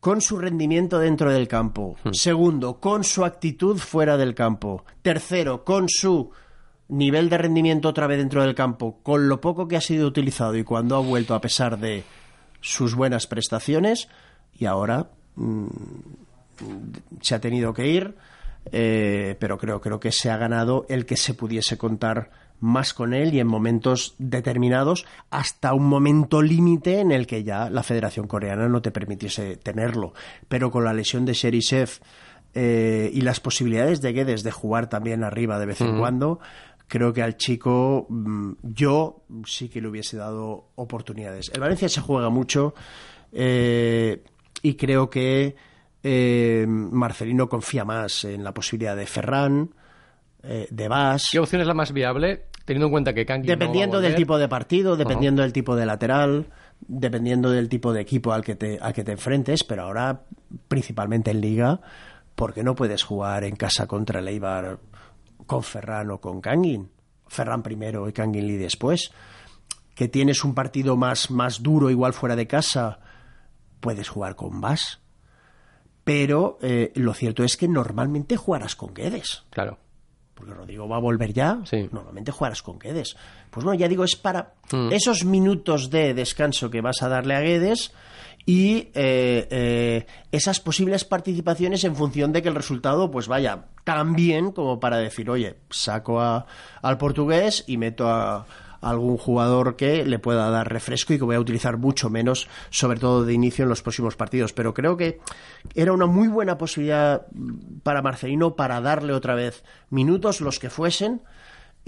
[0.06, 1.96] con su rendimiento dentro del campo.
[2.12, 4.84] Segundo, con su actitud fuera del campo.
[5.02, 6.30] Tercero, con su
[6.90, 10.54] nivel de rendimiento otra vez dentro del campo, con lo poco que ha sido utilizado
[10.54, 12.04] y cuando ha vuelto a pesar de
[12.60, 14.06] sus buenas prestaciones.
[14.56, 15.66] Y ahora mm,
[17.20, 18.14] se ha tenido que ir,
[18.70, 23.14] eh, pero creo, creo que se ha ganado el que se pudiese contar más con
[23.14, 28.26] él y en momentos determinados hasta un momento límite en el que ya la Federación
[28.26, 30.14] Coreana no te permitiese tenerlo.
[30.48, 32.00] Pero con la lesión de Sherisev
[32.54, 36.40] eh, y las posibilidades de Guedes de jugar también arriba de vez en cuando,
[36.88, 41.50] creo que al chico mm, yo sí que le hubiese dado oportunidades.
[41.52, 42.74] El Valencia se juega mucho
[43.32, 44.22] eh,
[44.62, 45.56] y creo que
[46.02, 49.74] eh, Marcelino confía más en la posibilidad de Ferran,
[50.46, 51.28] eh, de Bas.
[51.30, 54.38] ¿Qué opción es la más viable, teniendo en cuenta que Kangin Dependiendo no del tipo
[54.38, 56.46] de partido, dependiendo del tipo de lateral,
[56.80, 60.22] dependiendo del tipo de equipo al que te, al que te enfrentes, pero ahora
[60.68, 61.80] principalmente en liga,
[62.34, 64.78] porque no puedes jugar en casa contra el Eibar
[65.46, 66.90] con Ferran o con Kangin?
[67.26, 69.10] Ferran primero y Kangin Lee después.
[69.94, 73.00] Que tienes un partido más, más duro, igual fuera de casa,
[73.80, 75.00] puedes jugar con Bas.
[76.04, 79.78] Pero eh, lo cierto es que normalmente jugarás con Guedes Claro.
[80.36, 81.88] Porque Rodrigo va a volver ya, Sí.
[81.90, 83.16] normalmente jugarás con Guedes.
[83.50, 84.92] Pues no, ya digo, es para Mm.
[84.92, 87.92] esos minutos de descanso que vas a darle a Guedes
[88.44, 94.14] y eh, eh, esas posibles participaciones en función de que el resultado pues vaya tan
[94.14, 96.46] bien como para decir, oye, saco a-
[96.82, 98.46] al portugués y meto a, a
[98.80, 102.98] algún jugador que le pueda dar refresco y que voy a utilizar mucho menos, sobre
[102.98, 104.52] todo de inicio en los próximos partidos.
[104.52, 105.20] Pero creo que
[105.74, 107.26] era una muy buena posibilidad
[107.82, 111.22] para Marcelino para darle otra vez minutos, los que fuesen,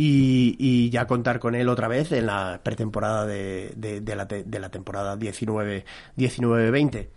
[0.01, 3.75] y, ya contar con él otra vez en la pretemporada de,
[4.15, 5.85] la, de la temporada 19
[6.17, 7.09] 19-20.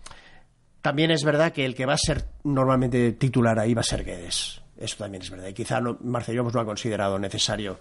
[0.82, 4.04] También es verdad que el que va a ser normalmente titular ahí va a ser
[4.04, 4.61] Guedes.
[4.82, 5.48] Eso también es verdad.
[5.48, 7.78] Y quizá no, Marcelino pues, no ha considerado necesario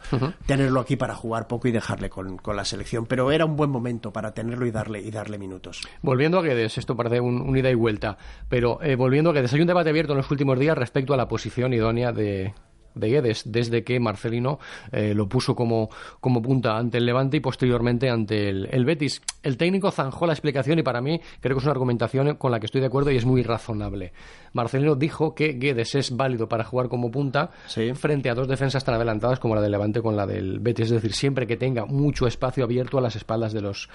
[0.46, 3.06] tenerlo aquí para jugar poco y dejarle con, con, la selección.
[3.06, 5.80] Pero era un buen momento para tenerlo y darle, y darle minutos.
[6.02, 9.52] Volviendo a Guedes, esto parece un, un ida y vuelta, pero eh, volviendo a Guedes,
[9.52, 12.52] hay un debate abierto en los últimos días respecto a la posición idónea de,
[12.94, 14.58] de Guedes, desde que Marcelino
[14.92, 19.22] eh, lo puso como, como, punta ante el Levante y posteriormente ante el, el, Betis.
[19.42, 22.60] El técnico zanjó la explicación y para mí creo que es una argumentación con la
[22.60, 24.12] que estoy de acuerdo y es muy razonable.
[24.52, 27.92] Marcelino dijo que Guedes es válido para jugar como punta sí.
[27.94, 30.90] frente a dos defensas tan adelantadas como la del Levante con la del Betis, es
[30.90, 33.88] decir, siempre que tenga mucho espacio abierto a las espaldas de los,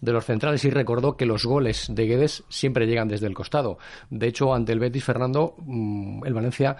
[0.00, 3.78] de los centrales y recordó que los goles de Guedes siempre llegan desde el costado.
[4.10, 6.76] De hecho, ante el Betis, Fernando, mm, el Valencia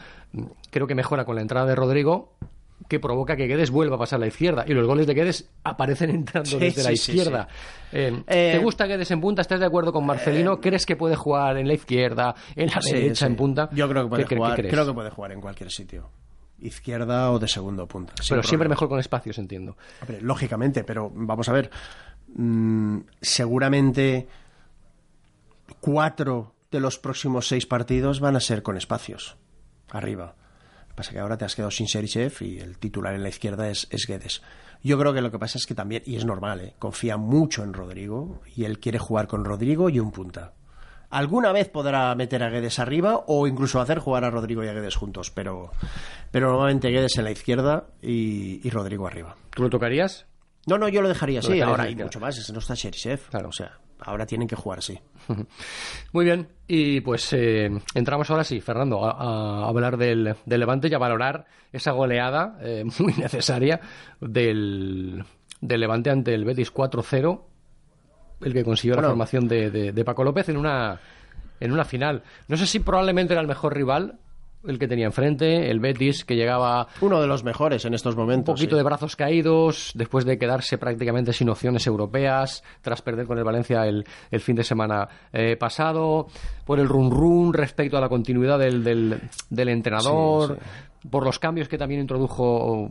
[0.70, 2.34] creo que mejora con la entrada de Rodrigo
[2.88, 4.64] que provoca que Guedes vuelva a pasar a la izquierda.
[4.66, 7.48] Y los goles de Guedes aparecen entrando sí, desde sí, la izquierda.
[7.90, 9.42] Sí, eh, ¿Te gusta Guedes en punta?
[9.42, 10.54] ¿Estás de acuerdo con Marcelino?
[10.54, 13.70] Eh, ¿Crees que puede jugar en la izquierda, en la derecha, en punta?
[13.72, 14.60] Yo creo que puede ¿Qué, jugar.
[14.60, 16.10] ¿qué creo que puede jugar en cualquier sitio.
[16.60, 18.14] Izquierda o de segundo punta.
[18.28, 19.76] Pero siempre mejor con espacios, entiendo.
[20.02, 21.70] Hombre, lógicamente, pero vamos a ver.
[22.34, 24.28] Mmm, seguramente
[25.80, 29.36] cuatro de los próximos seis partidos van a ser con espacios.
[29.90, 30.34] Arriba.
[30.94, 33.86] Pasa que ahora te has quedado sin Serichev y el titular en la izquierda es,
[33.90, 34.42] es, Guedes.
[34.82, 36.74] Yo creo que lo que pasa es que también, y es normal, ¿eh?
[36.78, 40.52] confía mucho en Rodrigo y él quiere jugar con Rodrigo y un punta.
[41.10, 44.72] Alguna vez podrá meter a Guedes arriba o incluso hacer jugar a Rodrigo y a
[44.72, 45.70] Guedes juntos, pero,
[46.30, 49.36] pero normalmente Guedes en la izquierda y, y Rodrigo arriba.
[49.50, 50.26] ¿Tú lo tocarías?
[50.66, 51.60] No, no, yo lo dejaría así.
[51.60, 53.20] Ahora hay mucho más, ese no está Serichev.
[53.30, 53.48] Claro.
[53.48, 54.98] O sea, ahora tienen que jugar así.
[56.12, 60.88] Muy bien, y pues eh, entramos ahora sí, Fernando, a, a hablar del, del, Levante
[60.88, 63.80] y a valorar esa goleada eh, muy necesaria
[64.20, 65.24] del,
[65.60, 67.42] del, Levante ante el Betis 4-0,
[68.42, 69.08] el que consiguió Bueno.
[69.08, 71.00] la formación de, de, de, Paco López en una,
[71.60, 72.22] en una final.
[72.48, 74.18] No sé si probablemente era el mejor rival.
[74.66, 78.52] El que tenía enfrente, el Betis, que llegaba Uno de los mejores en estos momentos.
[78.52, 78.78] un poquito sí.
[78.78, 83.86] de brazos caídos, después de quedarse prácticamente sin opciones europeas, tras perder con el Valencia
[83.86, 86.28] el, el fin de semana eh, pasado,
[86.64, 91.38] por el run run respecto a la continuidad del, del, del entrenador, Sí, por los
[91.38, 92.88] cambios que también introdujo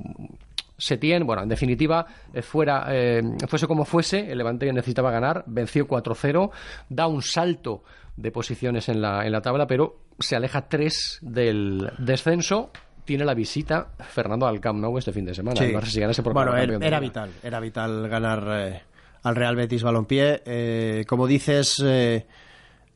[0.78, 5.88] Setien, bueno, en definitiva, eh, fuera, eh, fuese como fuese, el Levante necesitaba ganar, venció
[5.88, 6.50] 4-0,
[6.90, 7.84] da un salto
[8.16, 12.72] de posiciones en la, en la tabla, pero se aleja 3 del descenso.
[13.06, 15.58] Tiene la visita Fernando al Camp Nou este fin de semana.
[15.58, 15.66] Sí.
[15.66, 18.82] Además, si ganase por bueno, era, vital, era vital ganar eh,
[19.24, 20.44] al Real Betis Balompié.
[20.46, 22.28] Eh, como dices, eh,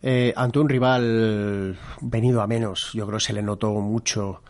[0.01, 4.43] eh, ante un rival venido a menos, yo creo que se le notó mucho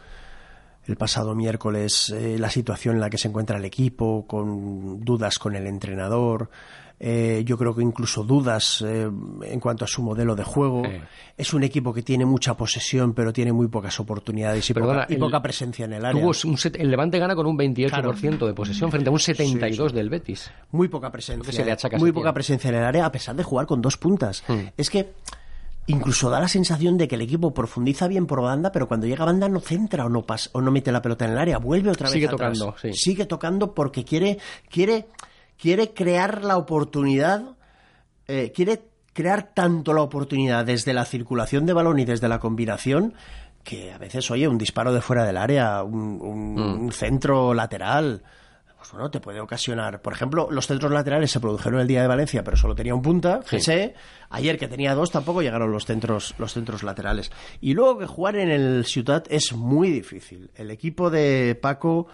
[0.86, 5.56] el pasado miércoles la situación en la que se encuentra el equipo, con dudas con
[5.56, 6.50] el entrenador.
[7.00, 9.08] Eh, yo creo que incluso dudas eh,
[9.44, 10.82] en cuanto a su modelo de juego.
[11.38, 15.08] Es un equipo que tiene mucha posesión, pero tiene muy pocas oportunidades y, Perdona, poca,
[15.10, 16.20] y el- poca presencia en el área.
[16.20, 19.92] Tuvo un set- el Levante gana con un 28% de posesión frente a un 72%
[19.94, 20.50] del Betis.
[20.72, 21.46] muy poca presencia.
[21.46, 23.68] que se le achaca a muy poca presencia en el área, a pesar de jugar
[23.68, 24.44] con dos puntas.
[24.48, 24.70] Hmm.
[24.76, 25.14] Es que
[25.86, 29.24] incluso da la sensación de que el equipo profundiza bien por banda, pero cuando llega
[29.24, 31.60] a banda no centra o no pasa, o no mete la pelota en el área,
[31.60, 32.58] vuelve otra vez Sigue atrás.
[32.58, 32.92] tocando, sí.
[32.94, 34.38] Sigue tocando porque quiere,
[34.70, 35.06] quiere,
[35.60, 37.56] quiere crear la oportunidad,
[38.28, 38.82] eh, quiere
[39.14, 43.14] crear tanto la oportunidad desde la circulación de balón y desde la combinación
[43.64, 46.80] que a veces, oye, un disparo de fuera del área, un, un- Mm.
[46.86, 48.24] un centro lateral,
[48.78, 50.02] pues bueno, te puede ocasionar.
[50.02, 53.02] Por ejemplo, los centros laterales se produjeron el día de Valencia, pero solo tenía un
[53.02, 53.92] punta, Sí.
[54.30, 57.32] Ayer que tenía dos tampoco llegaron los centros, los centros laterales.
[57.60, 60.52] Y luego que jugar en el Ciutat es muy difícil.
[60.56, 62.08] El equipo de Paco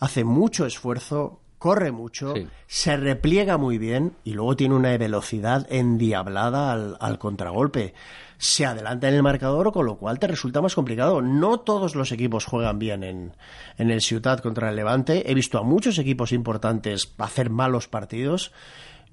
[0.00, 2.46] hace mucho esfuerzo, corre mucho, Sí.
[2.66, 7.92] se repliega muy bien y luego tiene una velocidad endiablada al, al contragolpe.
[8.38, 11.22] Se adelanta en el marcador, con lo cual te resulta más complicado.
[11.22, 13.32] No todos los equipos juegan bien en,
[13.78, 15.30] en el Ciutat contra el Levante.
[15.30, 18.52] He visto a muchos equipos importantes hacer malos partidos.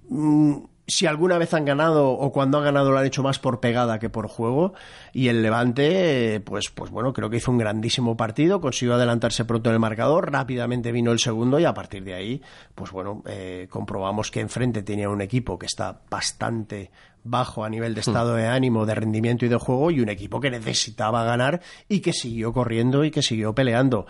[0.09, 3.59] Mm, si alguna vez han ganado o cuando han ganado lo han hecho más por
[3.59, 4.73] pegada que por juego
[5.13, 9.69] y el Levante pues pues bueno creo que hizo un grandísimo partido consiguió adelantarse pronto
[9.69, 12.41] en el marcador rápidamente vino el segundo y a partir de ahí
[12.75, 16.91] pues bueno eh, comprobamos que enfrente tenía un equipo que está bastante
[17.23, 20.39] bajo a nivel de estado de ánimo de rendimiento y de juego y un equipo
[20.39, 24.05] que necesitaba ganar y que siguió corriendo y que siguió peleando.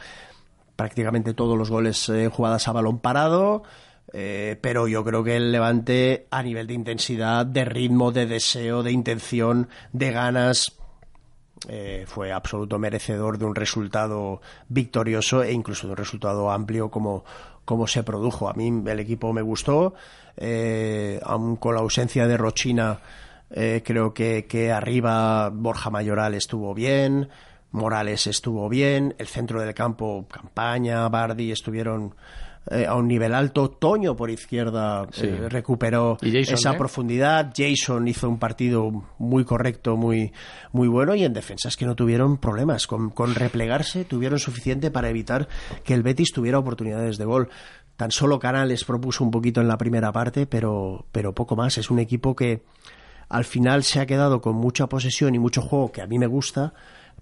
[0.75, 3.63] Prácticamente todos los goles eh, jugadas a balón parado
[4.12, 8.84] eh, pero yo creo que el Levante a nivel de intensidad, de ritmo, de deseo,
[8.84, 10.78] de intención, de ganas,
[11.70, 17.24] eh, fue absoluto merecedor de un resultado victorioso e incluso de un resultado amplio como,
[17.63, 18.50] como se produjo.
[18.50, 19.94] A mí el equipo me gustó,
[20.36, 23.00] eh, aun con la ausencia de Rochina,
[23.50, 27.30] eh, creo que, que arriba Borja Mayoral estuvo bien.
[27.72, 32.13] Morales estuvo bien, el centro del campo, Campaña, Bardi estuvieron
[32.71, 33.69] eh, a un nivel alto.
[33.69, 35.26] Toño por izquierda Sí.
[35.28, 36.78] eh, recuperó Jason, esa ¿eh?
[36.78, 37.54] profundidad.
[37.56, 40.32] Jason hizo un partido muy correcto, muy,
[40.71, 41.15] muy bueno.
[41.15, 42.88] Y en defensa es que no tuvieron problemas.
[42.88, 45.47] Con, con replegarse tuvieron suficiente para evitar
[45.84, 47.49] que el Betis tuviera oportunidades de gol.
[47.97, 51.78] Tan solo Canales propuso un poquito en la primera parte, pero, pero poco más.
[51.78, 52.64] Es un equipo que
[53.30, 56.28] al final se ha quedado con mucha posesión y mucho juego que a mí me
[56.28, 56.74] gusta,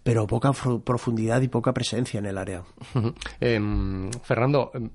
[0.04, 0.52] pero poca
[0.84, 2.64] profundidad y poca presencia en el área.
[3.40, 4.90] Em, Fernando, em,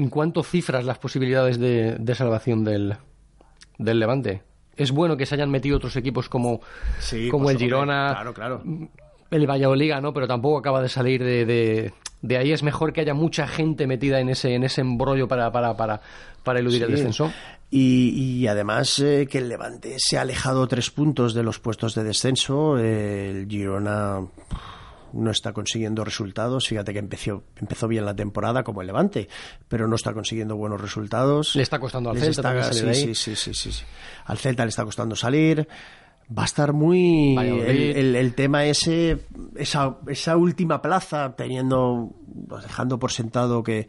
[0.00, 2.96] ¿en cuánto cifras las posibilidades de, de salvación del,
[3.78, 4.42] del Levante?
[4.76, 6.60] ¿Es bueno que se hayan metido otros equipos como,
[7.30, 8.62] como pues, el Girona, Claro, claro.
[9.30, 10.12] el Valladolid, ¿no?
[10.14, 11.92] Pero tampoco acaba de salir de, de,
[12.22, 12.52] de ahí.
[12.52, 16.00] Es mejor que haya mucha gente metida en ese, en ese embrollo para, para, para,
[16.42, 16.94] para eludir el Sí.
[16.94, 17.30] descenso.
[17.70, 21.94] Y, y además eh, que el Levante se ha alejado tres puntos de los puestos
[21.94, 22.78] de descenso.
[22.78, 24.22] Eh, el Girona
[25.12, 26.68] no está consiguiendo resultados.
[26.68, 29.28] Fíjate que empezó, empezó bien la temporada como el Levante,
[29.68, 31.54] pero no está consiguiendo buenos resultados.
[31.56, 33.14] Le está costando al Les Celta está- salir sí, ahí.
[33.14, 33.84] sí, sí, sí, sí.
[34.26, 35.66] Al Celta le está costando salir.
[36.36, 39.18] Va a estar muy el- el tema ese,
[39.56, 42.12] esa, esa última plaza, teniendo,
[42.48, 43.88] pues, dejando por sentado que,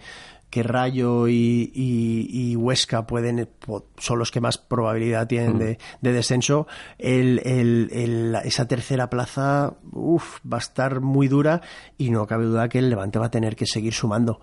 [0.52, 3.50] que Rayo y, y- y Huesca pueden
[3.98, 6.68] son los que más probabilidad tienen de, de descenso.
[7.00, 11.62] El, el- el- esa tercera plaza uf, va a estar muy dura
[11.98, 14.40] y no cabe duda que el Levante va a tener que seguir sumando.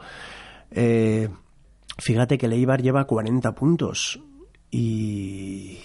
[0.73, 1.29] Eh,
[1.99, 4.21] fíjate que el Eibar lleva 40 puntos
[4.71, 5.79] y,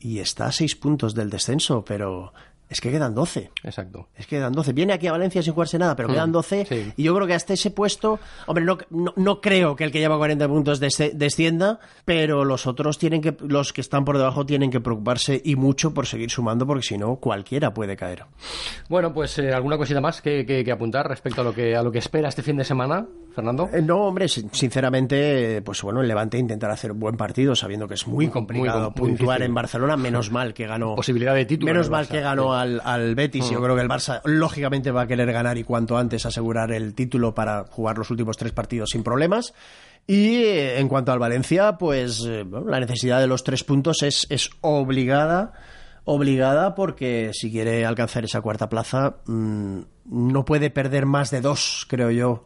[0.00, 2.32] y está a 6 puntos del descenso, pero
[2.68, 3.50] es que quedan 12.
[3.62, 4.08] Exacto.
[4.16, 4.72] Es que quedan 12.
[4.72, 6.62] Viene aquí a Valencia sin jugarse nada, pero quedan 12.
[6.62, 6.92] Mm, sí.
[6.96, 9.98] Y yo creo que hasta ese puesto, hombre, no, no, no creo que el que
[10.00, 14.70] lleva 40 puntos descienda, pero los otros tienen que, los que están por debajo tienen
[14.70, 18.24] que preocuparse y mucho por seguir sumando, porque si no, cualquiera puede caer.
[18.88, 21.82] Bueno, pues eh, alguna cosita más que, que- que apuntar respecto a lo que a
[21.82, 23.68] lo que espera este fin de semana, Fernando.
[23.72, 27.86] Eh, No, hombre, sin- sinceramente, pues bueno, el Levante intentará hacer un buen partido, sabiendo
[27.86, 29.42] que es muy Muy com- complicado muy puntuar difícil.
[29.50, 29.96] en Barcelona.
[29.96, 30.94] Menos mal que ganó.
[30.94, 32.54] Posibilidad de título Menos mal que ganó.
[32.56, 33.50] Al, al Betis.
[33.50, 36.94] Yo creo que el Barça, lógicamente, va a querer ganar y cuanto antes asegurar el
[36.94, 39.54] título para jugar los últimos tres partidos sin problemas.
[40.06, 44.02] Y eh, en cuanto al Valencia, pues eh, bueno, la necesidad de los tres puntos
[44.02, 45.52] es, es obligada.
[46.04, 51.84] Obligada porque si quiere alcanzar esa cuarta plaza, mm, no puede perder más de dos,
[51.88, 52.44] creo yo,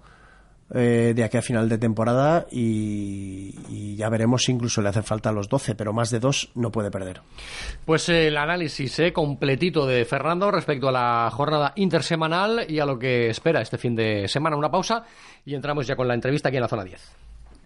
[0.73, 5.03] eh, de aquí a final de temporada y, y ya veremos si incluso le hacen
[5.03, 7.23] falta los 12, pero más de dos no puede perder.
[7.85, 12.87] Pues eh, el análisis eh, completito de Fernando respecto a la jornada intersemanal y a
[12.87, 14.57] lo que espera este fin de semana.
[14.57, 15.05] Una pausa
[15.45, 17.01] y entramos ya con la entrevista aquí en la zona 10.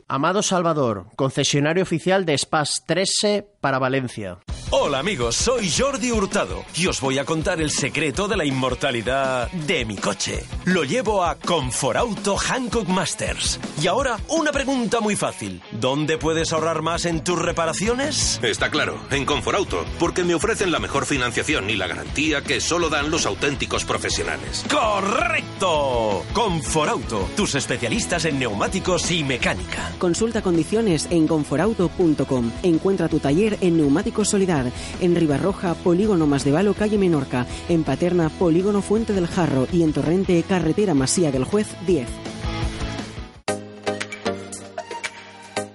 [0.06, 4.36] Amado Salvador, concesionario oficial de Spas 13 para Valencia.
[4.76, 9.50] Hola amigos, soy Jordi Hurtado y os voy a contar el secreto de la inmortalidad
[9.52, 10.44] de mi coche.
[10.64, 13.60] Lo llevo a Conforauto Hankook Masters.
[13.80, 15.62] Y ahora una pregunta muy fácil.
[15.70, 18.40] ¿Dónde puedes ahorrar más en tus reparaciones?
[18.42, 22.90] Está claro, en Conforauto, porque me ofrecen la mejor financiación y la garantía que solo
[22.90, 24.64] dan los auténticos profesionales.
[24.68, 26.24] ¡Correcto!
[26.32, 29.92] Conforauto, tus especialistas en neumáticos y mecánica.
[29.98, 32.50] Consulta condiciones en conforauto.com.
[32.62, 34.66] Encuentra tu taller en Neumáticos Solidad,
[35.00, 39.82] en Ribarroja, Polígono Más de Valo, calle Menorca, en Paterna, Polígono Fuente del Jarro y
[39.82, 42.06] en Torrente, Carretera Masía del Juez 10.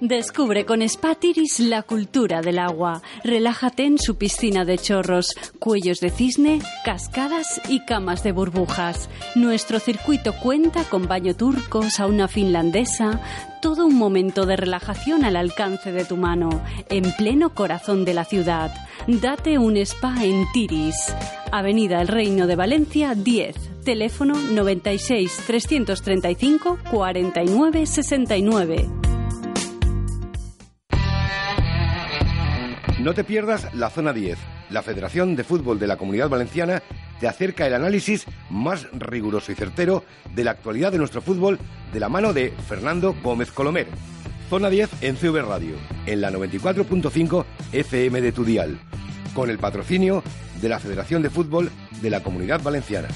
[0.01, 3.01] Descubre con Spatiris la cultura del agua.
[3.25, 9.09] Relájate en su piscina de chorros, cuellos de cisne, cascadas y camas de burbujas.
[9.35, 13.19] Nuestro circuito cuenta con baño turco, sauna finlandesa,
[13.61, 16.49] todo un momento de relajación al alcance de tu mano,
[16.89, 18.71] en pleno corazón de la ciudad.
[19.07, 21.15] Date un spa en Tiris.
[21.51, 23.83] Avenida El Reino de Valencia 10.
[23.83, 28.89] Teléfono 96 335 49 69.
[32.99, 34.37] No te pierdas la Zona 10.
[34.69, 36.81] La Federación de Fútbol de la Comunidad Valenciana
[37.19, 40.03] te acerca el análisis más riguroso y certero
[40.33, 41.59] de la actualidad de nuestro fútbol
[41.91, 43.87] de la mano de Fernando Gómez Colomer.
[44.49, 48.79] Zona 10 en CV Radio, en la 94.5 FM de tu dial,
[49.35, 50.23] con el patrocinio
[50.61, 51.69] de la Federación de Fútbol
[52.01, 53.09] de la Comunidad Valenciana.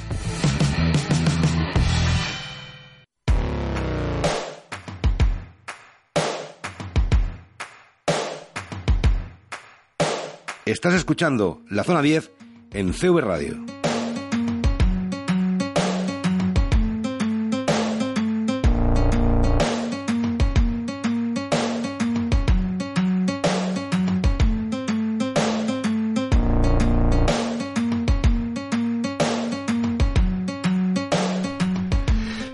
[10.65, 12.31] Estás escuchando la Zona 10
[12.71, 13.65] en CV Radio.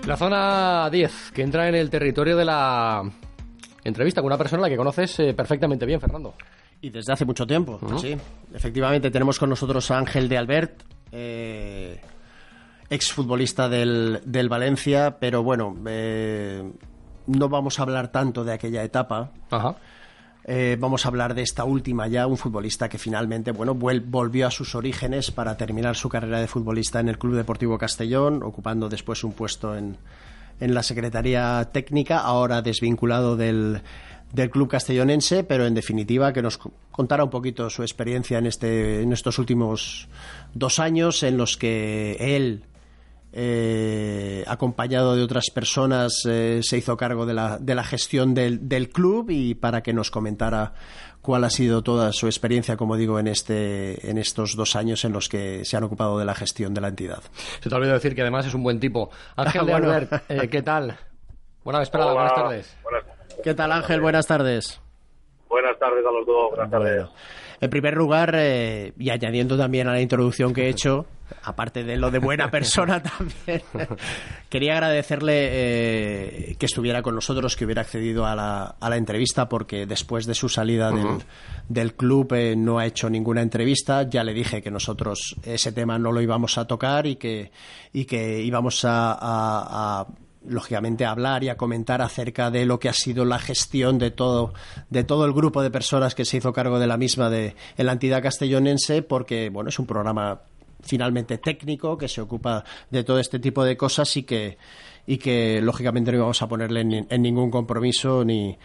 [0.04, 3.08] La zona 10, que entra en el territorio de la
[3.84, 6.34] entrevista con una persona a la que conoces eh, perfectamente bien, Fernando.
[6.82, 8.16] Y desde hace mucho tiempo, sí.
[8.54, 12.00] Efectivamente, tenemos con nosotros a Ángel de Albert, eh,
[12.88, 16.72] exfutbolista del, del Valencia, pero bueno, eh,
[17.26, 19.30] no vamos a hablar tanto de aquella etapa.
[19.50, 19.76] Ajá.
[20.44, 24.50] Eh, vamos a hablar de esta última ya, un futbolista que finalmente bueno, volvió a
[24.50, 29.22] sus orígenes para terminar su carrera de futbolista en el Club Deportivo Castellón, ocupando después
[29.22, 29.98] un puesto en,
[30.58, 33.82] en la Secretaría Técnica, ahora desvinculado del,
[34.32, 38.46] del Club Castellonense, pero en definitiva que nos co- contara un poquito su experiencia en,
[38.46, 40.08] este, en estos últimos
[40.54, 42.64] dos años en los que él
[43.32, 48.68] eh, acompañado de otras personas, eh, se hizo cargo de la, de la gestión del,
[48.68, 50.74] del club y para que nos comentara
[51.22, 55.12] cuál ha sido toda su experiencia, como digo, en, este, en estos dos años en
[55.12, 57.22] los que se han ocupado de la gestión de la entidad.
[57.60, 59.10] Se te ha olvidado decir que además es un buen tipo.
[59.36, 59.90] Ángel de Bueno.
[59.92, 60.96] Albert, eh, ¿qué tal?
[61.62, 62.20] Buena vesperada, Hola.
[62.22, 62.76] buenas tardes.
[62.82, 63.04] Buenas,
[63.42, 64.00] ¿Qué tal, Ángel?
[64.00, 64.80] Buenas tardes.
[65.48, 66.50] buenas tardes a los dos.
[66.50, 66.94] Buenas tardes.
[67.02, 67.12] Bueno,
[67.60, 71.04] en primer lugar, eh, y añadiendo también a la introducción que he hecho,
[71.42, 73.62] aparte de lo de buena persona también,
[74.48, 79.48] quería agradecerle eh, que estuviera con nosotros, que hubiera accedido a la, a la entrevista,
[79.48, 81.18] porque después de su salida del,
[81.68, 84.04] del club eh, no ha hecho ninguna entrevista.
[84.04, 87.50] Ya le dije que nosotros ese tema no lo íbamos a tocar y que,
[87.92, 90.06] y que íbamos a- a- a
[90.46, 94.10] lógicamente a hablar y a comentar acerca de lo que ha sido la gestión de
[94.10, 94.54] todo
[94.88, 97.92] de todo el grupo de personas que se hizo cargo de la misma de la
[97.92, 100.40] entidad castellonense porque bueno es un programa
[100.82, 104.56] finalmente técnico que se ocupa de todo este tipo de cosas y que
[105.06, 108.56] y que lógicamente no íbamos a ponerle en, en ningún compromiso ni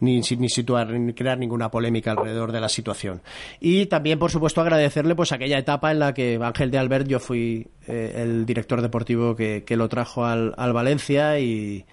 [0.00, 3.22] ni, ni situar ni crear ninguna polémica alrededor de la situación.
[3.60, 7.20] Y también por supuesto agradecerle pues aquella etapa en la que Ángel de Albert yo
[7.20, 11.84] fui eh, el director deportivo que, que lo trajo al, al Valencia y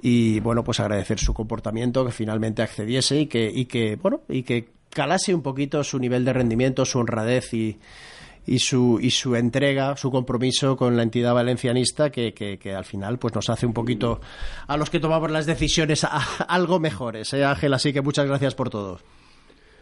[0.00, 4.44] y bueno pues agradecer su comportamiento que finalmente accediese y que y que bueno y
[4.44, 7.78] que calase un poquito su nivel de rendimiento su honradez y
[8.48, 12.84] y su, y su entrega, su compromiso con la entidad valencianista que, que, que al
[12.84, 14.20] final pues nos hace un poquito
[14.66, 16.18] a los que tomamos las decisiones a-
[16.48, 17.74] algo mejores, ¿eh, Ángel?
[17.74, 18.98] Así que muchas gracias por todo.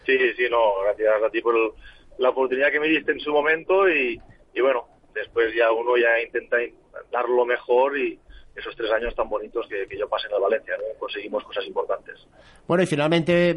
[0.05, 1.71] Sí, sí, no, gracias a ti por el-
[2.19, 4.19] la oportunidad que me diste en su momento y,
[4.53, 6.73] y bueno, después ya uno ya intenta in-
[7.11, 8.19] dar lo mejor y
[8.55, 10.99] esos tres años tan bonitos que, que yo pasé en el Valencia, ¿no?
[10.99, 12.15] conseguimos cosas importantes.
[12.67, 13.55] Bueno, y finalmente,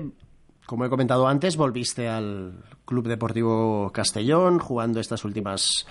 [0.71, 5.85] como he comentado antes, volviste al Club Deportivo Castellón jugando estas últimas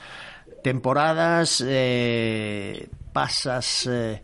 [0.63, 1.61] temporadas.
[1.67, 4.23] eh, pasas eh,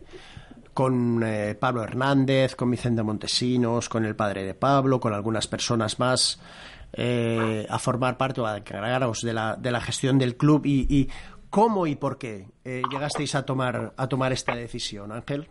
[0.72, 5.98] con eh, Pablo Hernández, con Vicente Montesinos, con el padre de Pablo, con algunas personas
[5.98, 6.40] más.
[7.68, 11.10] a formar parte o a encargaros de la, de la gestión del club y, y
[11.50, 15.50] cómo y por qué llegasteis a tomar a tomar esta decisión, Ángel.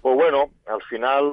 [0.00, 1.24] Pues bueno, al final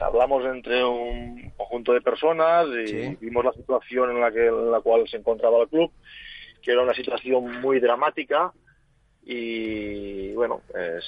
[0.00, 3.16] hablamos entre un conjunto de personas y Sí.
[3.20, 5.92] vimos la situación en la, que, en la cual se encontraba el club,
[6.62, 8.52] que era una situación muy dramática
[9.22, 10.62] y bueno,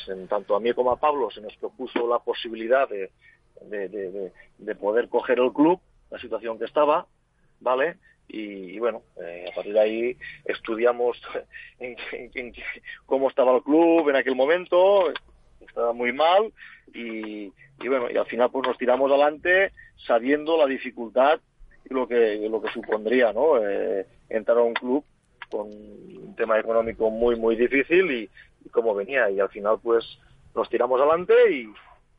[0.08, 3.10] en tanto a mí como a Pablo se nos propuso la posibilidad de,
[3.62, 7.06] de, de- de- de poder coger el club, la situación que estaba,
[7.60, 7.96] ¿vale?
[8.28, 11.20] Y, y bueno, eh, a partir de ahí estudiamos
[11.78, 12.52] en, en- en
[13.04, 15.12] cómo estaba el club en aquel momento,
[15.66, 16.52] estaba muy mal
[16.92, 17.52] y,
[17.86, 19.72] bueno, y al final pues nos tiramos adelante
[20.06, 21.40] sabiendo la dificultad
[21.88, 23.58] y lo que, lo que supondría, ¿no?
[23.58, 25.04] Eh, entrar a un club
[25.50, 28.30] con un tema económico muy, muy difícil y,
[28.64, 29.30] y cómo venía.
[29.30, 30.04] Y al final pues
[30.54, 31.72] nos tiramos adelante y,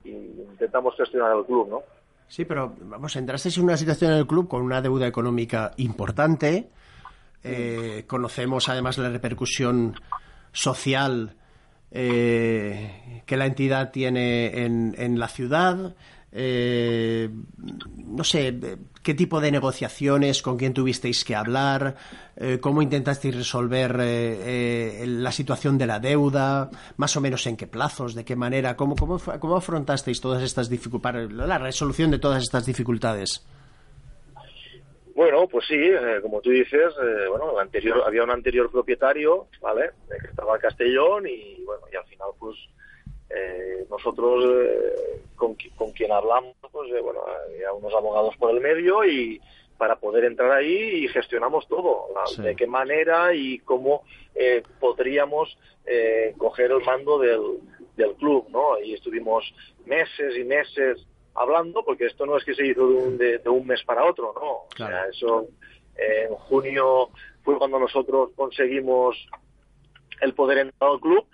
[0.08, 0.12] y
[0.50, 1.82] intentamos gestionar el club, ¿no?
[2.28, 6.68] Sí, pero vamos, entrasteis en una situación en el club con una deuda económica importante.
[7.43, 9.95] Eh, conocemos además la repercusión
[10.52, 11.37] social
[11.92, 15.96] eh, que la entidad tiene en, en la ciudad.
[16.32, 17.30] Eh,
[17.96, 18.60] no sé,
[19.02, 21.96] qué tipo de negociaciones, con quién tuvisteis que hablar,
[22.36, 27.56] eh, cómo intentasteis resolver eh, eh, la situación de la deuda, más o menos en
[27.56, 32.20] qué plazos, de qué manera, cómo, cómo, cómo afrontasteis todas estas dificultades, la resolución de
[32.20, 33.46] todas estas dificultades.
[35.18, 39.47] Bueno, pues sí, eh, como tú dices, eh, bueno, el anterior, había un anterior propietario,
[39.59, 39.86] ¿vale?
[39.86, 42.55] Eh, que estaba en Castellón y bueno, y al final pues
[43.32, 48.61] eh, nosotros eh, con, con quien hablamos, pues eh, bueno, había unos abogados por el
[48.61, 49.41] medio y
[49.80, 52.43] para poder entrar ahí y gestionamos todo, la- Sí.
[52.43, 54.03] de qué manera y cómo
[54.36, 55.57] eh, podríamos
[55.88, 57.41] eh, coger el mando del,
[57.95, 58.80] del club, ¿no?
[58.80, 59.51] Y estuvimos
[59.88, 61.07] meses y meses
[61.38, 64.06] hablando, porque esto no es que se hizo de un, de, de un mes para
[64.06, 64.68] otro, ¿no?
[64.76, 64.96] Claro.
[64.96, 65.48] O sea, eso
[65.96, 67.10] eh, en junio
[67.44, 69.16] fue cuando nosotros conseguimos
[70.22, 71.26] el poder entrar al club,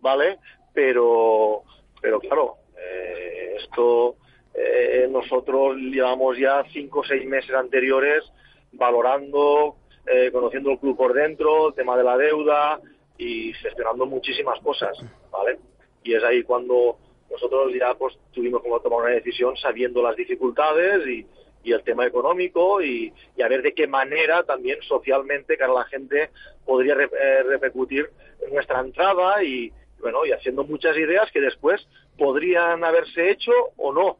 [0.00, 0.38] ¿vale?
[0.72, 1.62] Pero,
[2.00, 4.16] pero claro, eh, esto
[4.54, 8.24] eh, nosotros llevamos ya cinco o seis meses anteriores
[8.72, 9.76] valorando,
[10.06, 12.80] eh, conociendo el club por dentro, el tema de la deuda
[13.16, 14.96] y gestionando muchísimas cosas,
[15.30, 15.58] ¿vale?
[16.02, 16.98] Y es ahí cuando
[17.34, 21.26] nosotros ya pues tuvimos como tomar una decisión sabiendo las dificultades y,
[21.64, 23.12] y el tema económico y,
[23.42, 26.30] a ver de qué manera también socialmente cara la gente
[26.64, 28.08] podría re, eh, repercutir
[28.52, 34.18] nuestra entrada y bueno y haciendo muchas ideas que después podrían haberse hecho o no.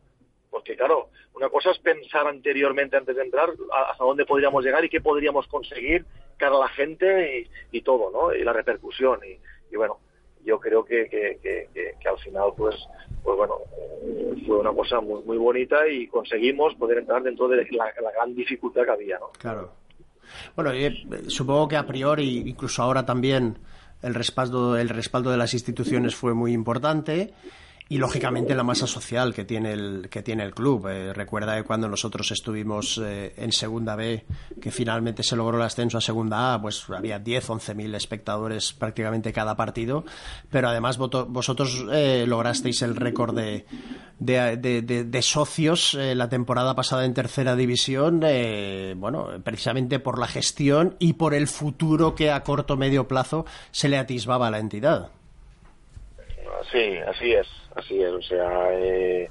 [0.51, 3.51] Porque claro una cosa es pensar anteriormente antes de entrar
[3.91, 6.05] hasta dónde podríamos llegar y qué podríamos conseguir
[6.37, 9.39] cara a la gente y, y todo no y la repercusión y,
[9.73, 9.99] y bueno
[10.45, 12.77] yo creo que, que, que, que, al final pues
[13.23, 13.55] pues bueno
[14.47, 18.85] fue una cosa muy muy bonita y conseguimos poder entrar dentro de la, gran dificultad
[18.85, 19.73] que había no claro.
[20.55, 23.59] Bueno eh, supongo que a priori incluso ahora también
[24.03, 27.33] el respaldo el respaldo de las instituciones fue muy importante
[27.89, 30.89] y lógicamente la masa social que tiene el que tiene el club.
[30.89, 34.25] Eh, recuerda que cuando nosotros estuvimos eh, en segunda B
[34.61, 38.73] que finalmente se logró el ascenso a segunda A pues había 10 11 mil espectadores
[38.73, 40.05] prácticamente cada partido
[40.51, 43.67] pero además vosotros eh, lograsteis el récord de
[44.19, 49.99] de, de, de, de, socios eh, la temporada pasada en tercera división eh, bueno precisamente
[49.99, 54.47] por la gestión y por el futuro que a corto medio plazo se le atisbaba
[54.47, 55.11] a la entidad.
[56.73, 58.13] Sí, así es, así es.
[58.13, 59.31] O sea, eh,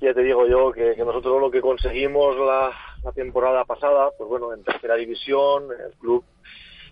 [0.00, 4.52] ya te digo yo que, nosotros lo que conseguimos la, la, temporada pasada, pues bueno,
[4.52, 6.24] en tercera división, el club,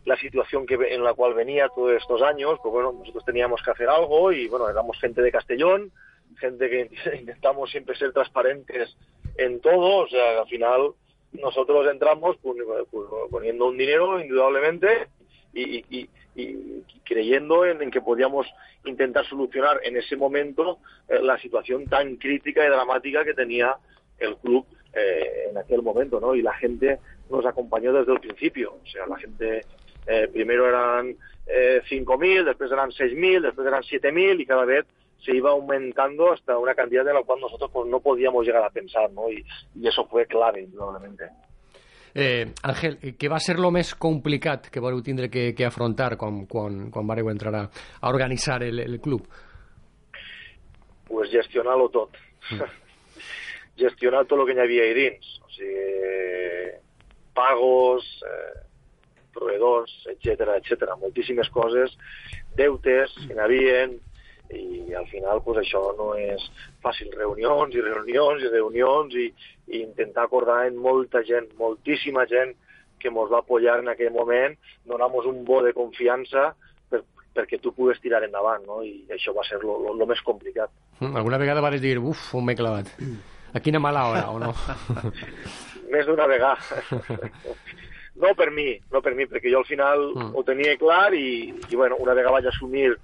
[0.05, 3.71] la situación que en la cual venía todos estos años, pues bueno, nosotros teníamos que
[3.71, 5.93] hacer algo y bueno, éramos gente de Castellón,
[6.39, 8.97] gente que intentamos siempre ser transparentes
[9.37, 10.93] en todo, o sea, al final
[11.33, 12.57] nosotros entramos pues,
[12.91, 15.09] pues, poniendo un dinero, indudablemente,
[15.55, 18.47] y, y creyendo en, que podíamos
[18.85, 20.79] intentar solucionar en ese momento
[21.09, 23.77] eh, la situación tan crítica y dramática que tenía
[24.19, 26.35] el club eh, en aquel momento, ¿no?
[26.35, 26.99] Y la gente
[27.31, 29.65] nos acompañó desde el principio, o sea, la gente
[30.07, 31.17] eh, primero eran
[31.47, 34.85] eh, 5.000, después eran 6.000, después eran 7.000 y cada vez
[35.25, 38.71] se iba aumentando hasta una cantidad de la cual nosotros pues, no podíamos llegar a
[38.71, 39.31] pensar, ¿no?
[39.31, 41.25] Y, y eso fue clave, indudablemente.
[42.15, 46.45] Eh, Àngel, què va ser lo més complicat que vau tindre que, que afrontar quan,
[46.47, 47.65] quan, quan vareu entrar a,
[48.01, 49.25] a organitzar el, el club?
[51.09, 52.19] Pues gestionar-lo tot.
[52.51, 52.69] Mm.
[53.83, 55.33] gestionar tot el que hi havia ahí dins.
[55.41, 56.77] O sigui,
[57.33, 58.61] pagos, eh,
[59.33, 60.93] proveedors, etc etc.
[61.01, 61.97] Moltíssimes coses,
[62.57, 63.97] deutes que n'hi havien,
[64.57, 66.45] i al final pues, això no és
[66.85, 69.29] fàcil, reunions i reunions i reunions i,
[69.73, 72.55] i intentar acordar en molta gent, moltíssima gent
[73.03, 74.55] que ens va apoyar en aquell moment,
[74.87, 76.53] donar-nos un bo de confiança
[76.91, 77.03] per,
[77.35, 78.83] perquè tu pugues tirar endavant, no?
[78.87, 80.71] i això va ser el més complicat.
[81.01, 82.93] Mm, alguna vegada vas dir, uf, on m'he clavat.
[83.53, 84.53] A quina mala hora, o no?
[85.93, 86.79] Més d'una vegada.
[88.23, 90.31] no per mi, no per mi, perquè jo al final mm.
[90.37, 92.95] ho tenia clar i, i bueno, una vegada vaig assumir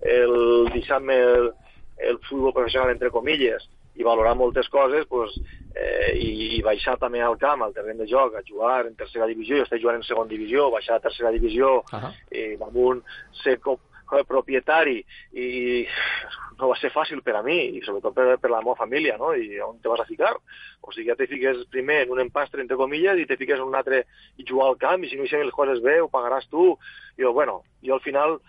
[0.00, 1.52] el deixar-me el,
[1.98, 5.34] el futbol professional entre comilles i valorar moltes coses pues,
[5.74, 9.28] eh, i, i baixar també al camp, al terreny de joc, a jugar en tercera
[9.30, 12.12] divisió, jo estic jugant en segona divisió, baixar a tercera divisió, uh -huh.
[12.30, 13.04] i damunt
[13.42, 15.86] ser com, com a propietari i
[16.58, 19.32] no va ser fàcil per a mi i sobretot per, per la meva família, no?
[19.34, 20.34] I on te vas a ficar?
[20.82, 23.66] O sigui, ja te fiques primer en un empastre, entre comilles, i te fiques en
[23.66, 24.04] un altre
[24.36, 26.78] i jugar al camp, i si no hi les coses bé, ho pagaràs tu.
[27.18, 28.40] I jo, bueno, jo al final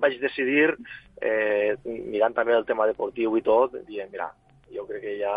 [0.00, 0.74] vaig decidir,
[1.20, 4.30] eh, mirant també el tema deportiu i tot, dient, mira,
[4.74, 5.34] jo crec que ja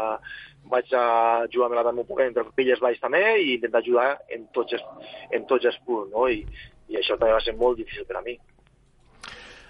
[0.68, 4.48] vaig a jugar amb la meu poder entre filles baix també i intentar ajudar en
[4.56, 6.28] tots els, en tots els punts, no?
[6.28, 6.44] I,
[6.90, 8.38] I això també va ser molt difícil per a mi.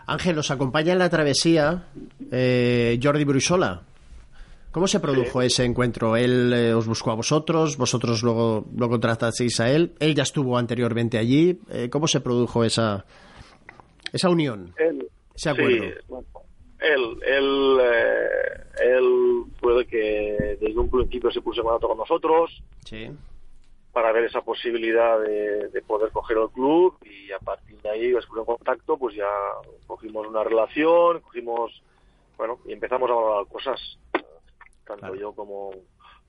[0.08, 1.84] Ángel, os acompaña en la travesía
[2.32, 3.82] eh, Jordi Brusola.
[4.72, 5.48] ¿Cómo se produjo sí.
[5.48, 6.16] ese encuentro?
[6.16, 7.78] ¿Él eh, os buscó a vosotros?
[7.78, 9.94] ¿Vosotros luego lo contratasteis a él?
[10.00, 11.60] ¿Él ya estuvo anteriormente allí?
[11.70, 13.06] Eh, ¿Cómo se produjo esa,
[14.18, 15.84] esa unión, él, ese acuerdo.
[15.84, 15.93] Sí,
[16.80, 21.97] él, él, eh, él fue el que desde un principio se puso en contacto con
[21.97, 23.09] nosotros sí.
[23.91, 28.11] para ver esa posibilidad de, de, poder coger el club y a partir de ahí,
[28.11, 29.30] después de contacto, pues ya
[29.88, 31.82] cogimos una relación, cogimos,
[32.38, 33.97] bueno, y empezamos a valorar cosas,
[34.86, 35.15] tanto claro.
[35.15, 35.72] yo como,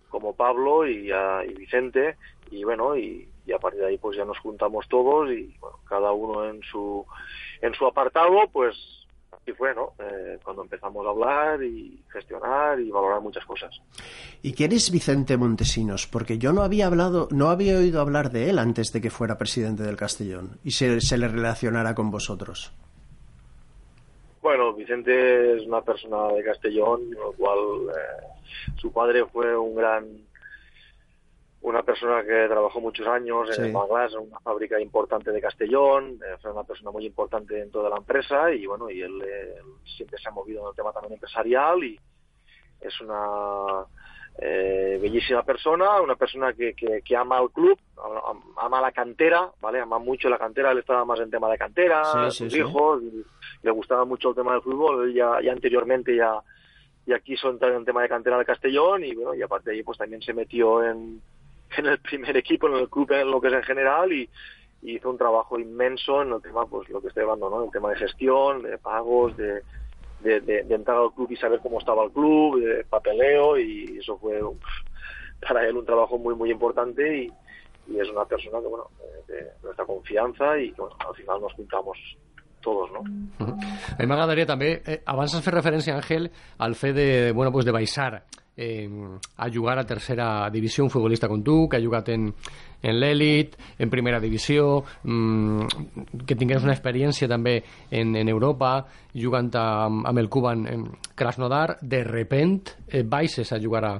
[0.08, 2.16] como Pablo y, a, y Vicente,
[2.50, 5.78] y bueno, y, y a partir de ahí pues ya nos juntamos todos y bueno,
[5.86, 7.04] cada uno en su
[7.60, 8.76] en su apartado pues
[9.32, 9.92] así fue, ¿no?
[9.98, 13.80] Eh, cuando empezamos a hablar y gestionar y valorar muchas cosas.
[14.42, 16.06] ¿Y quién es Vicente Montesinos?
[16.06, 19.38] Porque yo no había hablado, no había oído hablar de él antes de que fuera
[19.38, 22.72] presidente del Castellón y se, se le relacionara con vosotros.
[24.40, 27.58] Bueno, Vicente es una persona de Castellón, lo cual
[27.90, 30.06] eh, su padre fue un gran
[31.60, 33.60] una persona que trabajó muchos años Sí.
[33.60, 37.54] en el Maglas, en una fábrica importante de Castellón, eh, fue una persona muy importante
[37.54, 39.22] dentro de la empresa y bueno, y él,
[39.84, 41.98] siempre se ha movido en el tema también empresarial y
[42.80, 43.84] es una
[44.40, 49.50] eh, bellísima persona, una persona que, que, que ama al club, am- ama la cantera,
[49.60, 49.80] ¿vale?
[49.80, 52.60] Ama mucho la cantera, él estaba más en tema de cantera, Sí, sus sí.
[52.60, 53.24] hijos, y
[53.62, 56.40] le gustaba mucho el tema del fútbol, él ya, ya anteriormente ya,
[57.04, 59.76] ya quiso entrar en el tema de cantera del Castellón y bueno, y aparte de
[59.78, 61.20] ahí pues también se metió en,
[61.76, 64.28] en el primer equipo, en el club, en lo que es en general y,
[64.80, 67.64] hizo un trabajo inmenso en el tema, pues lo que estoy hablando, ¿no?
[67.64, 69.62] El tema de gestión, de pagos, de,
[70.20, 74.16] de, de- entrar al club y saber cómo estaba el club, de papeleo y eso
[74.18, 74.40] fue
[75.40, 77.32] para él un trabajo muy muy importante y,
[77.96, 78.84] es una persona que bueno
[79.26, 81.98] de nuestra confianza y que bueno, al final nos juntamos
[82.60, 83.00] todos, ¿no?
[83.40, 87.64] A mi m'agradaria també, eh, abans has fet referència, Àngel, al fet de, bueno, pues
[87.64, 88.24] de baixar
[88.58, 88.90] eh,
[89.36, 92.26] a jugar a tercera divisió un futbolista com tu, que ha jugat en,
[92.82, 98.82] en l'èlit, en primera divisió, mm, que tingués una experiència també en, en Europa,
[99.14, 103.94] jugant amb, amb el Cuban en Krasnodar, de repent eh, baixes a jugar a,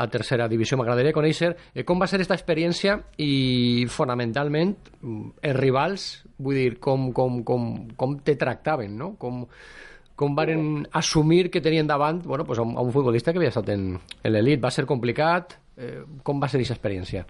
[0.00, 0.78] a tercera divisió.
[0.78, 6.08] M'agradaria conèixer eh, com va ser aquesta experiència i, fonamentalment, mm, els rivals,
[6.40, 9.14] vull dir, com, com, com, com te tractaven, no?
[9.20, 9.44] Com,
[10.20, 13.52] com varen assumir que tenien davant bueno, pues a, un, a un futbolista que havia
[13.54, 14.60] estat en, en l'elit.
[14.60, 15.56] Va ser complicat?
[15.80, 17.24] Eh, com va ser aquesta experiència?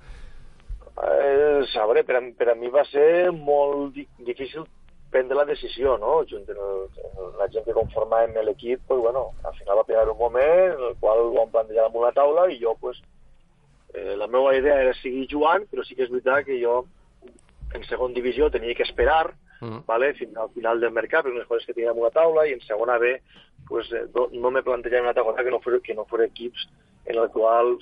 [1.01, 4.67] Eh, sabré, per a, per a mi va ser molt di difícil
[5.11, 6.21] prendre la decisió, no?
[6.31, 10.75] Junt amb la gent que conformàvem l'equip, pues, bueno, al final va pegar un moment
[10.75, 13.01] en el qual ho vam plantejar damunt la taula i jo, pues,
[13.95, 16.85] eh, la meva idea era seguir jugant, però sí que és veritat que jo
[17.75, 19.31] en segon divisió tenia que esperar
[19.61, 19.85] Mm.
[19.87, 20.15] ¿vale?
[20.15, 22.63] Fins al final del mercat, perquè les coses que teníem a la taula, i en
[22.65, 23.17] segona B,
[23.69, 26.25] pues, eh, no, no me plantejava una altra cosa que no fos, que no fos
[26.27, 26.69] equips
[27.07, 27.77] en el qual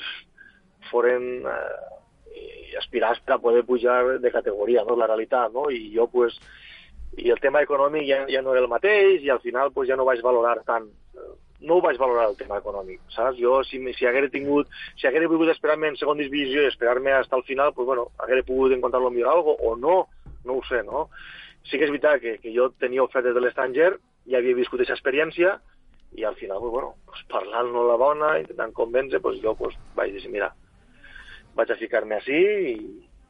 [0.90, 4.96] foren eh, aspirats per a poder pujar de categoria, no?
[4.96, 5.70] la realitat, no?
[5.70, 6.38] I jo, pues,
[7.18, 9.96] i el tema econòmic ja, ja no era el mateix, i al final pues, ja
[9.96, 13.38] no vaig valorar tant eh, no ho vaig valorar el tema econòmic, saps?
[13.40, 14.68] Jo, si, si haguera tingut,
[14.98, 18.46] si haguera volgut esperar-me en segon divisió i esperar-me fins al final, pues bueno, haguera
[18.46, 19.96] pogut encontrar-lo millor algo, o no,
[20.44, 21.08] no ho sé, no?
[21.68, 23.90] Sí que és veritat que, que jo tenia ofertes de l'estranger,
[24.28, 25.58] ja havia viscut aquesta experiència,
[26.16, 30.14] i al final, pues, bueno, pues, parlant-no la dona, intentant convèncer, pues, jo pues, vaig
[30.16, 30.52] dir, mira,
[31.56, 32.40] vaig a ficar-me així
[32.72, 32.74] i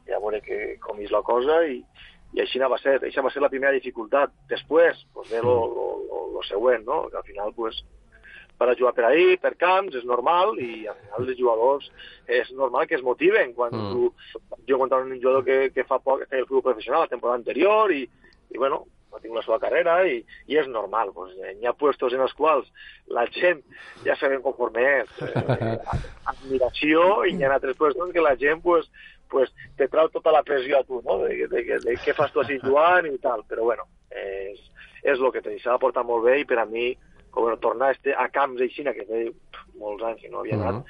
[0.09, 1.81] ja veuré que, com és la cosa i,
[2.37, 2.99] i així va ser.
[3.03, 4.33] Això va ser la primera dificultat.
[4.49, 7.09] Després, pues, ve lo, lo, lo, lo següent, no?
[7.09, 7.83] que al final pues,
[8.59, 11.91] per a jugar per ahí, per camps, és normal, i al final els jugadors
[12.27, 13.55] és normal que es motiven.
[13.55, 13.85] Quan Mm.
[13.85, 13.93] mm.
[13.93, 17.13] tu, jo contra un jugador que, que fa poc que feia el club professional la
[17.13, 18.03] temporada anterior i,
[18.51, 20.19] i bueno, no tinc la seva carrera i,
[20.51, 21.13] i és normal.
[21.17, 22.69] Pues, eh, hi ha puestos en els quals
[23.15, 23.63] la gent
[24.05, 25.13] ja sabem conforme és.
[25.25, 25.77] Eh,
[26.33, 28.89] admiració i hi ha altres puestos que la gent pues,
[29.33, 31.21] pues, te trau tota la pressió a tu, no?
[31.25, 33.45] De, de, de, de què fas tu així jugant i tal.
[33.49, 34.61] Però bueno, és,
[35.03, 36.91] és el que te s'ha de portar molt bé i per a mi,
[37.31, 40.43] com bueno, tornar a, este, a camps així, que feia pff, molts anys que no
[40.43, 40.85] havia anat,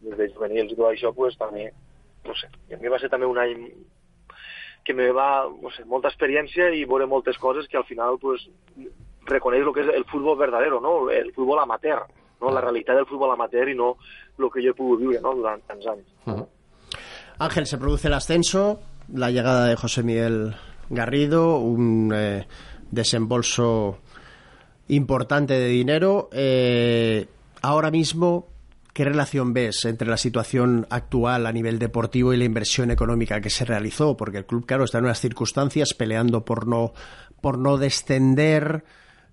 [0.00, 1.70] des de juvenils i tot això, pues, també,
[2.26, 3.66] no sé, a mi va ser també un any
[4.84, 8.46] que me va, no sé, molta experiència i veure moltes coses que al final, pues,
[9.28, 11.10] reconeix el que és el futbol verdadero, no?
[11.10, 12.02] El futbol amateur,
[12.40, 12.50] no?
[12.50, 13.94] La realitat del futbol amateur i no
[14.40, 15.34] el que jo he pogut viure, no?
[15.36, 16.46] Durant tants anys.
[17.38, 18.80] Ángel, se produce el ascenso,
[19.12, 20.54] la llegada de José Miguel
[20.88, 22.46] Garrido, un eh,
[22.90, 23.98] desembolso
[24.88, 26.28] importante de dinero.
[26.32, 27.26] Eh,
[27.62, 28.48] ahora mismo,
[28.92, 33.50] ¿qué relación ves entre la situación actual a nivel deportivo y la inversión económica que
[33.50, 34.16] se realizó?
[34.16, 36.92] Porque el club, claro, está en unas circunstancias peleando por no,
[37.40, 38.84] por no descender.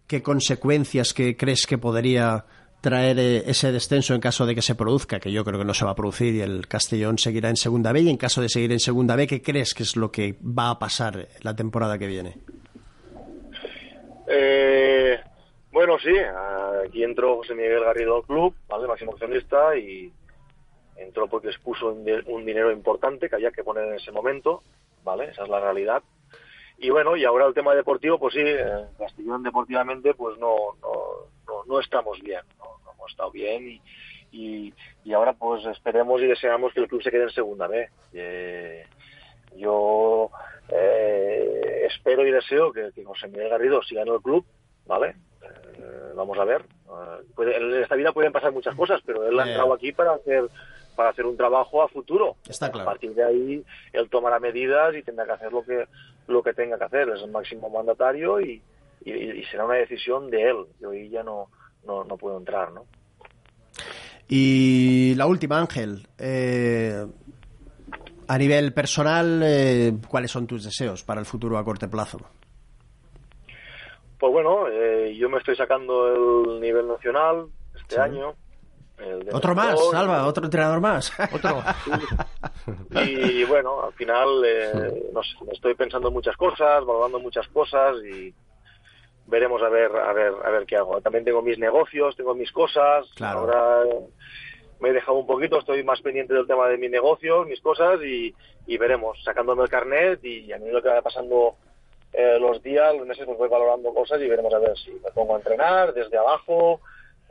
[0.08, 2.46] ¿Qué consecuencias que crees que podría
[2.82, 5.74] traer eh, ese descenso en caso de que se produzca, que yo creo que no
[5.74, 8.50] se va a producir y el Castellón seguirá en segunda B y en caso de
[8.50, 11.98] seguir en segunda B, ¿qué crees que es lo que va a pasar la temporada
[11.98, 12.38] que viene?
[14.28, 15.18] Eh,
[15.78, 16.12] bueno, sí,
[16.84, 18.88] aquí entró José Miguel Garrido al club, ¿vale?
[18.88, 20.12] máximo accionista, y
[20.96, 24.64] entró porque expuso un, di- un dinero importante que había que poner en ese momento,
[25.04, 25.26] ¿vale?
[25.26, 26.02] Esa es la realidad.
[26.80, 31.64] Y bueno, y ahora el tema deportivo, pues sí, eh, Castellón deportivamente, pues no, no,
[31.68, 33.80] no, estamos bien, no, hemos estado bien
[34.32, 34.74] y,
[35.04, 37.88] y, ahora pues esperemos y deseamos que el club se quede en segunda B.
[38.14, 38.84] Eh,
[39.56, 40.32] yo
[40.70, 44.44] eh, espero y deseo que José Miguel Garrido siga en el club,
[44.88, 45.16] ¿vale?
[45.78, 46.62] Eh, vamos a ver.
[46.62, 49.50] Eh, puede- en esta vida pueden pasar muchas cosas, pero él ha Eh.
[49.50, 50.46] entrado aquí para hacer
[50.96, 52.38] para hacer un trabajo a futuro.
[52.50, 52.86] Está A claro.
[52.90, 55.86] partir de ahí, él tomará medidas y tendrá que hacer lo que
[56.28, 57.08] lo que tenga que hacer.
[57.10, 58.60] Es el máximo mandatario y,
[59.06, 60.66] y, y será una decisión de él.
[60.80, 61.50] Yo ahí ya no,
[61.86, 62.86] no, no puedo entrar, ¿no?
[64.28, 66.08] Y la última, Ángel.
[66.18, 67.06] eh,
[68.28, 72.20] a nivel personal, eh, ¿cuáles son tus deseos para el futuro a corto plazo?
[74.30, 78.02] Pues bueno, eh, yo me estoy sacando el nivel nacional este Sí.
[78.02, 78.34] año.
[78.98, 79.80] el de Otro más.
[79.92, 81.14] Salva, otro entrenador más.
[81.34, 81.64] Otro.
[83.06, 87.96] Y bueno, al final, eh, no sé, estoy pensando en muchas cosas, valorando muchas cosas
[88.04, 88.34] y
[89.28, 91.00] veremos a ver, a ver, a ver qué hago.
[91.00, 93.10] También tengo mis negocios, tengo mis cosas.
[93.16, 93.40] Claro.
[93.40, 93.84] Ahora
[94.82, 98.02] me he dejado un poquito, estoy más pendiente del tema de mis negocios, mis cosas
[98.04, 101.56] y, y veremos, sacándome el carnet y a mí lo que va pasando
[102.18, 105.12] eh, los días, los meses, pues voy valorando cosas y veremos a ver si me
[105.14, 106.82] pongo a entrenar desde abajo,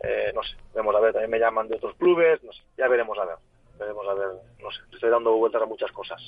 [0.01, 2.87] eh, no sé, veremos a ver, también me llaman de otros clubes, no sé, ya
[2.87, 3.37] veremos a ver,
[3.81, 4.29] veremos a ver,
[4.63, 6.23] no sé, estoy dando vueltas a muchas cosas.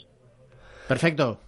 [0.89, 1.39] Perfecto.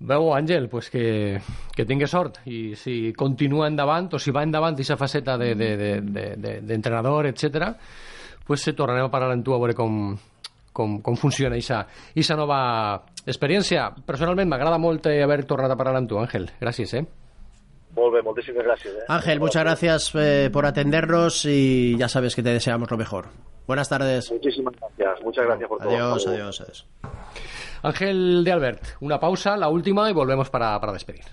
[0.00, 1.38] Veu, Àngel, pues que,
[1.76, 6.26] que tingui sort i si continua endavant o si va endavant aquesta faceta d'entrenador, de,
[6.26, 7.76] de, de, d'entrenador, etc,
[8.44, 10.16] pues se tornarem a parlar amb tu a veure com,
[10.74, 12.60] com, com funciona aquesta nova
[13.24, 13.86] experiència.
[14.04, 16.50] Personalment m'agrada molt eh, haver tornat a parlar amb tu, Àngel.
[16.60, 17.04] Gràcies, eh?
[17.94, 18.92] Molt bé, moltíssimes gràcies.
[18.92, 19.06] Eh?
[19.08, 23.28] Ángel, muchas gracias eh, por atendernos y ya sabes que te deseamos lo mejor.
[23.66, 24.30] Buenas tardes.
[24.30, 25.88] Muchísimas gracias, muchas gracias por todo.
[25.88, 26.42] Adiós, luego.
[26.42, 26.86] adiós, adiós.
[27.82, 31.24] Ángel de Albert, una pausa, la última, y volvemos para, para despedir.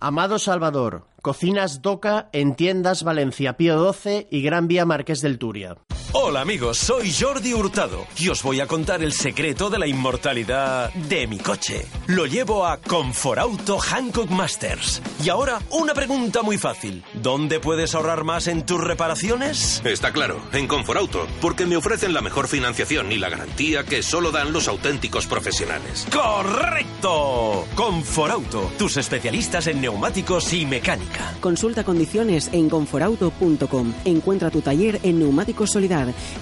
[0.00, 5.76] Amado Salvador, Cocinas Doca en tiendas Valencia Pío 12 y Gran Vía Marqués del Turia.
[6.14, 10.90] Hola amigos, soy Jordi Hurtado y os voy a contar el secreto de la inmortalidad
[10.94, 11.84] de mi coche.
[12.06, 15.02] Lo llevo a Conforauto Hancock Masters.
[15.22, 17.04] Y ahora una pregunta muy fácil.
[17.12, 19.82] ¿Dónde puedes ahorrar más en tus reparaciones?
[19.84, 24.32] Está claro, en Conforauto, porque me ofrecen la mejor financiación y la garantía que solo
[24.32, 26.06] dan los auténticos profesionales.
[26.10, 27.66] ¡Correcto!
[27.74, 31.34] Conforauto, tus especialistas en neumáticos y mecánica.
[31.40, 33.92] Consulta condiciones en conforauto.com.
[34.06, 35.70] Encuentra tu taller en Neumáticos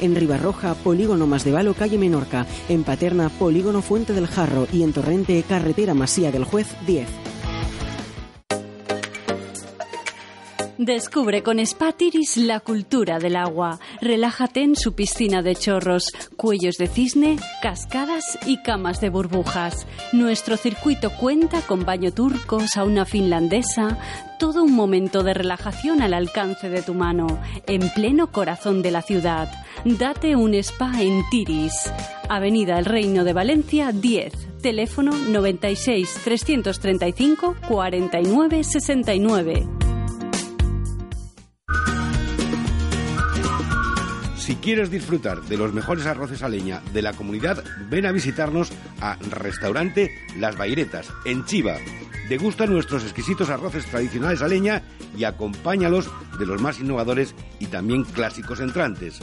[0.01, 4.67] En Ribarroja, Polígono Más de Valo, calle Menorca, en Paterna, Polígono Fuente del Jarro.
[4.73, 7.26] Y en Torrente, Carretera Masía del Juez 10.
[10.79, 13.81] Descubre con Spatiris la cultura del agua.
[14.03, 19.87] Relájate en su piscina de chorros, cuellos de cisne, cascadas y camas de burbujas.
[20.13, 23.99] Nuestro circuito cuenta con baño turco, sauna finlandesa,
[24.39, 29.01] todo un momento de relajación al alcance de tu mano, en pleno corazón de la
[29.01, 29.49] ciudad.
[29.87, 31.91] Date un spa en Tiris.
[32.29, 34.61] Avenida El Reino de Valencia 10.
[34.61, 39.96] Teléfono 96 335 49 69.
[44.47, 48.71] Si quieres disfrutar de los mejores arroces a leña de la comunidad, ven a visitarnos
[49.01, 51.79] a Restaurante Las Bairetas, en Chiva.
[52.29, 54.83] Degusta nuestros exquisitos arroces tradicionales a leña
[55.17, 59.19] y acompáñalos de los más innovadores y también clásicos entrantes.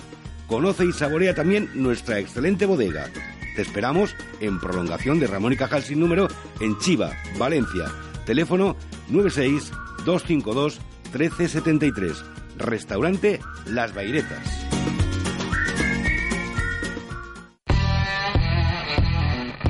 [0.45, 3.09] Conoce y saborea también nuestra excelente bodega.
[3.55, 6.27] Te esperamos en prolongación de Ramón y Cajal sin número
[6.59, 7.85] en Chiva, Valencia.
[8.25, 8.75] Teléfono
[9.07, 9.71] 96
[10.03, 10.81] 252
[11.13, 12.25] 1373.
[12.57, 14.63] Restaurante Las Bairetas.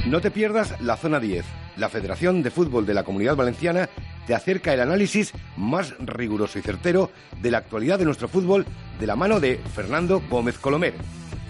[0.06, 1.46] No te pierdas la Zona 10.
[1.78, 3.90] La Federación de Fútbol de la Comunidad Valenciana
[4.28, 7.10] te acerca el análisis más riguroso y certero
[7.42, 8.66] de la actualidad de nuestro fútbol
[9.00, 10.94] de la mano de Fernando Gómez Colomer.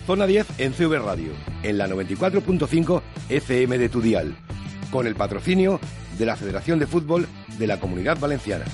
[0.06, 1.32] Zona 10 en CV Radio,
[1.64, 4.36] en la 94.5 FM de tu dial,
[4.92, 5.80] con el patrocinio
[6.20, 7.28] de la Federación de Fútbol
[7.58, 8.66] de la Comunidad Valenciana.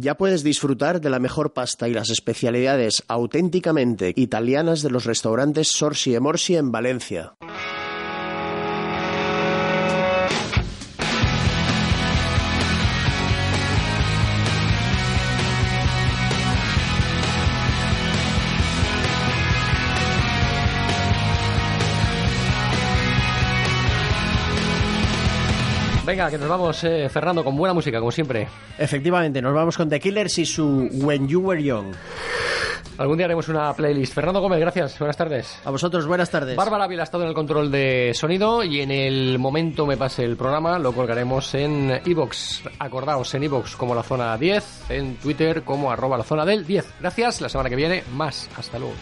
[0.00, 5.68] Ya puedes disfrutar de la mejor pasta y las especialidades auténticamente italianas de los restaurantes
[5.68, 7.34] Sorsi e Morsi en Valencia.
[26.10, 28.48] Venga, que nos vamos, eh, Fernando, con buena música, como siempre.
[28.76, 31.94] Efectivamente, nos vamos con The Killers y su When You Were Young.
[32.98, 34.12] Algún día haremos una playlist.
[34.12, 34.98] Fernando Gómez, gracias.
[34.98, 35.60] Buenas tardes.
[35.64, 36.56] A vosotros, buenas tardes.
[36.56, 40.24] Bárbara Vila ha estado en el control de sonido y en el momento me pase
[40.24, 42.64] el programa lo colgaremos en iVox.
[42.80, 46.94] Acordaos, en iVox como la zona 10, en Twitter como arroba la zona del 10.
[46.98, 48.50] Gracias, la semana que viene más.
[48.56, 48.94] Hasta luego.